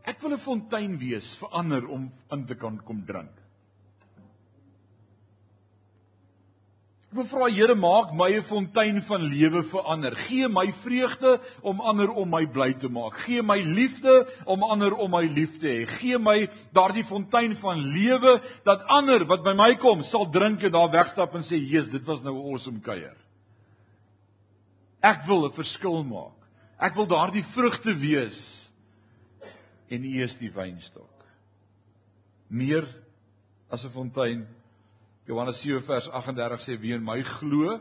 Ek 0.05 0.20
wil 0.22 0.35
'n 0.35 0.42
fontein 0.42 0.98
wees 0.98 1.35
vir 1.40 1.48
ander 1.52 1.87
om 1.88 2.11
in 2.33 2.46
te 2.46 2.55
kan 2.55 2.78
kom 2.85 3.05
drink. 3.07 3.41
Ek 7.12 7.18
wil 7.18 7.27
vra 7.29 7.46
Here 7.53 7.75
maak 7.77 8.14
my 8.16 8.31
'n 8.33 8.42
fontein 8.42 9.03
van 9.05 9.20
lewe 9.20 9.61
vir 9.62 9.83
ander. 9.85 10.14
Gee 10.16 10.48
my 10.48 10.72
vreugde 10.72 11.40
om 11.61 11.79
ander 11.81 12.09
om 12.09 12.31
my 12.31 12.46
bly 12.46 12.72
te 12.72 12.88
maak. 12.88 13.18
Gee 13.27 13.42
my 13.42 13.59
liefde 13.61 14.27
om 14.46 14.62
ander 14.62 14.94
om 14.96 15.11
my 15.11 15.27
lief 15.29 15.61
te 15.61 15.66
hê. 15.66 15.87
Gee 15.87 16.16
my 16.18 16.48
daardie 16.72 17.05
fontein 17.05 17.53
van 17.55 17.77
lewe 17.77 18.40
dat 18.64 18.87
ander 18.88 19.27
wat 19.27 19.44
by 19.44 19.53
my 19.53 19.75
kom 19.77 20.03
sal 20.03 20.25
drink 20.25 20.62
en 20.62 20.72
daar 20.72 20.88
wegstap 20.88 21.35
en 21.35 21.42
sê, 21.42 21.61
"Jesus, 21.61 21.92
dit 21.92 22.07
was 22.07 22.22
nou 22.22 22.33
'n 22.33 22.53
awesome 22.53 22.81
kuier." 22.81 23.16
Ek 25.03 25.27
wil 25.27 25.44
'n 25.44 25.53
verskil 25.53 26.05
maak. 26.05 26.48
Ek 26.81 26.94
wil 26.94 27.07
daardie 27.07 27.44
vrugte 27.44 27.94
wees 27.94 28.70
en 29.90 30.03
U 30.03 30.22
is 30.22 30.37
die 30.37 30.51
wynstok. 30.51 31.27
Meer 32.48 32.88
as 33.68 33.85
'n 33.85 33.90
fontein. 33.90 34.62
Johannes 35.26 35.61
7 35.62 35.82
vers 35.87 36.08
38 36.11 36.64
sê 36.64 36.76
wie 36.82 36.94
in 36.96 37.04
my 37.04 37.20
glo 37.22 37.78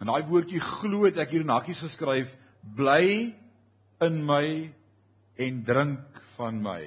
en 0.00 0.10
daai 0.10 0.22
woordjie 0.28 0.62
glo 0.62 1.04
het 1.08 1.18
ek 1.22 1.34
hier 1.34 1.44
in 1.44 1.52
hakkies 1.54 1.82
geskryf 1.84 2.36
bly 2.76 3.32
in 4.02 4.18
my 4.26 4.70
en 5.42 5.62
drink 5.66 6.20
van 6.36 6.58
my. 6.62 6.82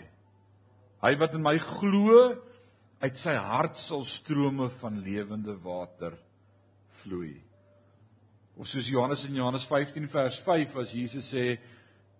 Hy 1.03 1.11
wat 1.19 1.35
in 1.35 1.43
my 1.43 1.57
glo 1.59 2.21
uit 3.03 3.19
sy 3.19 3.35
hart 3.35 3.77
sal 3.79 4.05
strome 4.07 4.69
van 4.79 5.01
lewende 5.03 5.57
water 5.63 6.15
vloei. 7.01 7.35
Of 8.55 8.71
soos 8.71 8.87
Johannes 8.87 9.25
in 9.27 9.35
Johannes 9.35 9.67
15 9.67 10.07
vers 10.11 10.39
5 10.39 10.77
as 10.83 10.95
Jesus 10.95 11.27
sê 11.33 11.57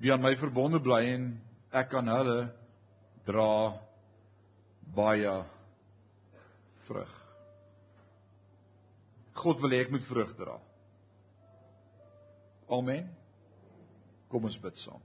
wie 0.04 0.12
aan 0.12 0.24
my 0.24 0.36
verbonde 0.36 0.82
bly 0.84 1.02
en 1.16 1.30
ek 1.72 1.94
kan 1.96 2.12
hulle 2.12 2.40
dra 3.28 3.52
baie 4.96 5.38
vrug. 6.88 7.25
God 9.36 9.60
wil 9.62 9.76
hê 9.76 9.84
ek 9.84 9.92
moet 9.92 10.06
vrug 10.06 10.32
dra. 10.38 10.56
Amen. 12.72 13.10
Kom 14.32 14.48
ons 14.48 14.58
bid 14.62 14.80
saam. 14.80 15.02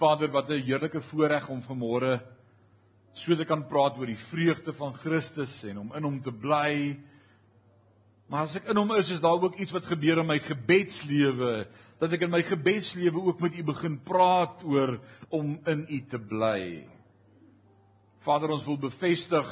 Vader, 0.00 0.28
wat 0.32 0.50
'n 0.50 0.64
heerlike 0.64 1.00
voorreg 1.00 1.48
om 1.48 1.62
vanmôre 1.62 2.20
so 3.12 3.36
te 3.36 3.44
kan 3.44 3.62
praat 3.68 3.98
oor 3.98 4.06
die 4.06 4.18
vreugde 4.18 4.72
van 4.72 4.94
Christus 4.94 5.64
en 5.64 5.78
om 5.78 5.92
in 5.94 6.02
hom 6.02 6.20
te 6.22 6.32
bly. 6.32 6.98
Maar 8.26 8.48
as 8.48 8.56
ek 8.56 8.70
in 8.72 8.76
hom 8.76 8.90
is, 8.96 9.10
is 9.10 9.20
daar 9.20 9.38
ook 9.38 9.54
iets 9.56 9.72
wat 9.72 9.86
gebeur 9.86 10.18
in 10.18 10.26
my 10.26 10.38
gebedslewe 10.38 11.68
dat 12.00 12.12
ek 12.12 12.22
in 12.26 12.30
my 12.30 12.42
gebedslewe 12.42 13.22
ook 13.22 13.40
met 13.40 13.54
u 13.54 13.62
begin 13.62 14.00
praat 14.02 14.64
oor 14.64 14.98
om 15.28 15.54
in 15.66 15.86
u 15.88 16.00
te 16.10 16.18
bly. 16.18 16.88
Vader, 18.24 18.50
ons 18.50 18.66
wil 18.66 18.78
bevestig 18.78 19.46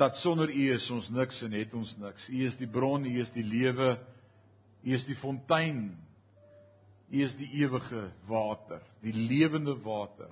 dat 0.00 0.16
sonder 0.16 0.48
U 0.48 0.66
is 0.72 0.88
ons 0.90 1.10
niks 1.12 1.42
en 1.44 1.52
het 1.52 1.74
ons 1.76 1.92
niks. 2.00 2.30
U 2.32 2.44
is 2.46 2.56
die 2.56 2.68
bron, 2.68 3.04
U 3.04 3.20
is 3.20 3.32
die 3.34 3.44
lewe, 3.44 3.98
U 4.80 4.94
is 4.96 5.04
die 5.04 5.16
fontein. 5.18 5.90
U 7.10 7.24
is 7.24 7.36
die 7.36 7.50
ewige 7.60 8.06
water, 8.28 8.80
die 9.04 9.12
lewende 9.12 9.74
water. 9.84 10.30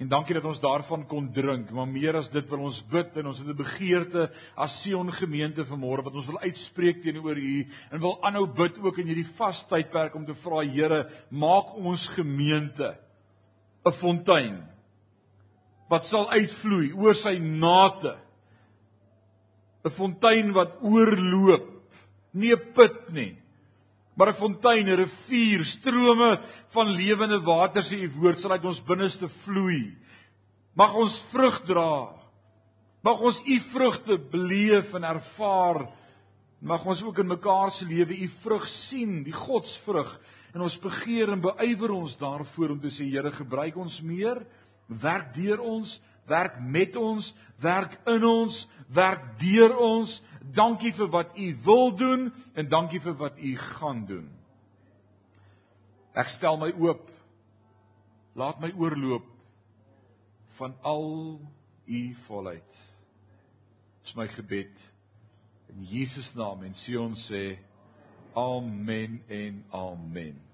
En 0.00 0.08
dankie 0.10 0.34
dat 0.34 0.46
ons 0.48 0.62
daarvan 0.62 1.04
kon 1.06 1.28
drink, 1.34 1.70
maar 1.70 1.86
meer 1.86 2.16
as 2.18 2.30
dit 2.32 2.46
wil 2.50 2.64
ons 2.70 2.80
bid 2.90 3.20
en 3.20 3.28
ons 3.30 3.38
het 3.38 3.48
'n 3.48 3.56
begeerte 3.58 4.30
as 4.56 4.80
Sion 4.82 5.12
gemeente 5.12 5.64
vanmôre 5.64 6.02
wat 6.02 6.14
ons 6.14 6.26
wil 6.26 6.40
uitspreek 6.40 7.02
teenoor 7.02 7.36
U 7.36 7.66
en 7.90 8.00
wil 8.00 8.18
aanhou 8.24 8.46
bid 8.46 8.78
ook 8.78 8.98
in 8.98 9.06
hierdie 9.06 9.34
vastydperk 9.36 10.14
om 10.14 10.24
te 10.24 10.34
vra 10.34 10.64
Here, 10.64 11.08
maak 11.30 11.76
ons 11.76 12.08
gemeente 12.08 12.96
'n 13.84 13.92
fontein 13.92 14.72
wat 15.92 16.06
sal 16.08 16.30
uitvloei 16.30 16.92
oor 16.96 17.14
sy 17.14 17.36
nate. 17.38 18.16
'n 19.84 19.90
Fontein 19.90 20.52
wat 20.52 20.78
oorloop, 20.82 21.68
nie 22.32 22.52
'n 22.52 22.72
put 22.74 23.12
nie, 23.12 23.42
maar 24.14 24.28
'n 24.28 24.34
fontein, 24.34 24.86
'n 24.88 24.96
rivier, 24.96 25.64
strome 25.64 26.40
van 26.68 26.86
lewende 26.88 27.40
water 27.40 27.82
sê 27.82 28.02
u 28.02 28.10
woord 28.10 28.40
sal 28.40 28.50
uit 28.50 28.64
ons 28.64 28.84
binneste 28.84 29.28
vloei. 29.28 29.96
Mag 30.74 30.94
ons 30.94 31.22
vrug 31.32 31.62
dra. 31.64 32.12
Mag 33.02 33.20
ons 33.20 33.42
u 33.46 33.58
vrugte 33.58 34.18
beleef 34.18 34.94
en 34.94 35.04
ervaar. 35.04 35.88
Mag 36.60 36.86
ons 36.86 37.02
ook 37.02 37.18
in 37.18 37.26
mekaar 37.26 37.70
se 37.70 37.84
lewe 37.84 38.16
u 38.16 38.28
vrug 38.28 38.68
sien, 38.68 39.22
die 39.22 39.32
godsvrug. 39.32 40.20
En 40.54 40.60
ons 40.60 40.78
begeer 40.78 41.32
en 41.32 41.40
beywer 41.40 41.90
ons 41.90 42.16
daarvoor 42.16 42.70
om 42.70 42.80
te 42.80 42.90
sê 42.90 43.08
Here, 43.10 43.32
gebruik 43.32 43.76
ons 43.76 44.02
meer, 44.02 44.46
werk 44.86 45.34
deur 45.34 45.60
ons, 45.60 46.00
werk 46.26 46.60
met 46.60 46.96
ons, 46.96 47.34
werk 47.58 47.98
in 48.06 48.24
ons, 48.24 48.68
werk 48.94 49.24
deur 49.40 49.76
ons. 49.78 50.20
Dankie 50.52 50.92
vir 50.92 51.08
wat 51.12 51.36
u 51.38 51.48
wil 51.64 51.94
doen 51.96 52.28
en 52.54 52.68
dankie 52.68 53.00
vir 53.00 53.16
wat 53.16 53.38
u 53.38 53.56
gaan 53.56 54.04
doen. 54.06 54.28
Ek 56.12 56.28
stel 56.28 56.58
my 56.60 56.72
oop. 56.76 57.08
Laat 58.36 58.60
my 58.60 58.72
oorloop 58.76 59.28
van 60.58 60.74
al 60.82 61.40
u 61.84 62.02
volheid. 62.26 62.80
Dis 64.02 64.16
my 64.18 64.26
gebed 64.28 64.88
in 65.72 65.84
Jesus 65.88 66.34
naam 66.36 66.64
en 66.66 66.74
Sion 66.76 67.14
sê 67.16 67.56
amen 68.36 69.20
en 69.28 69.64
amen. 69.70 70.51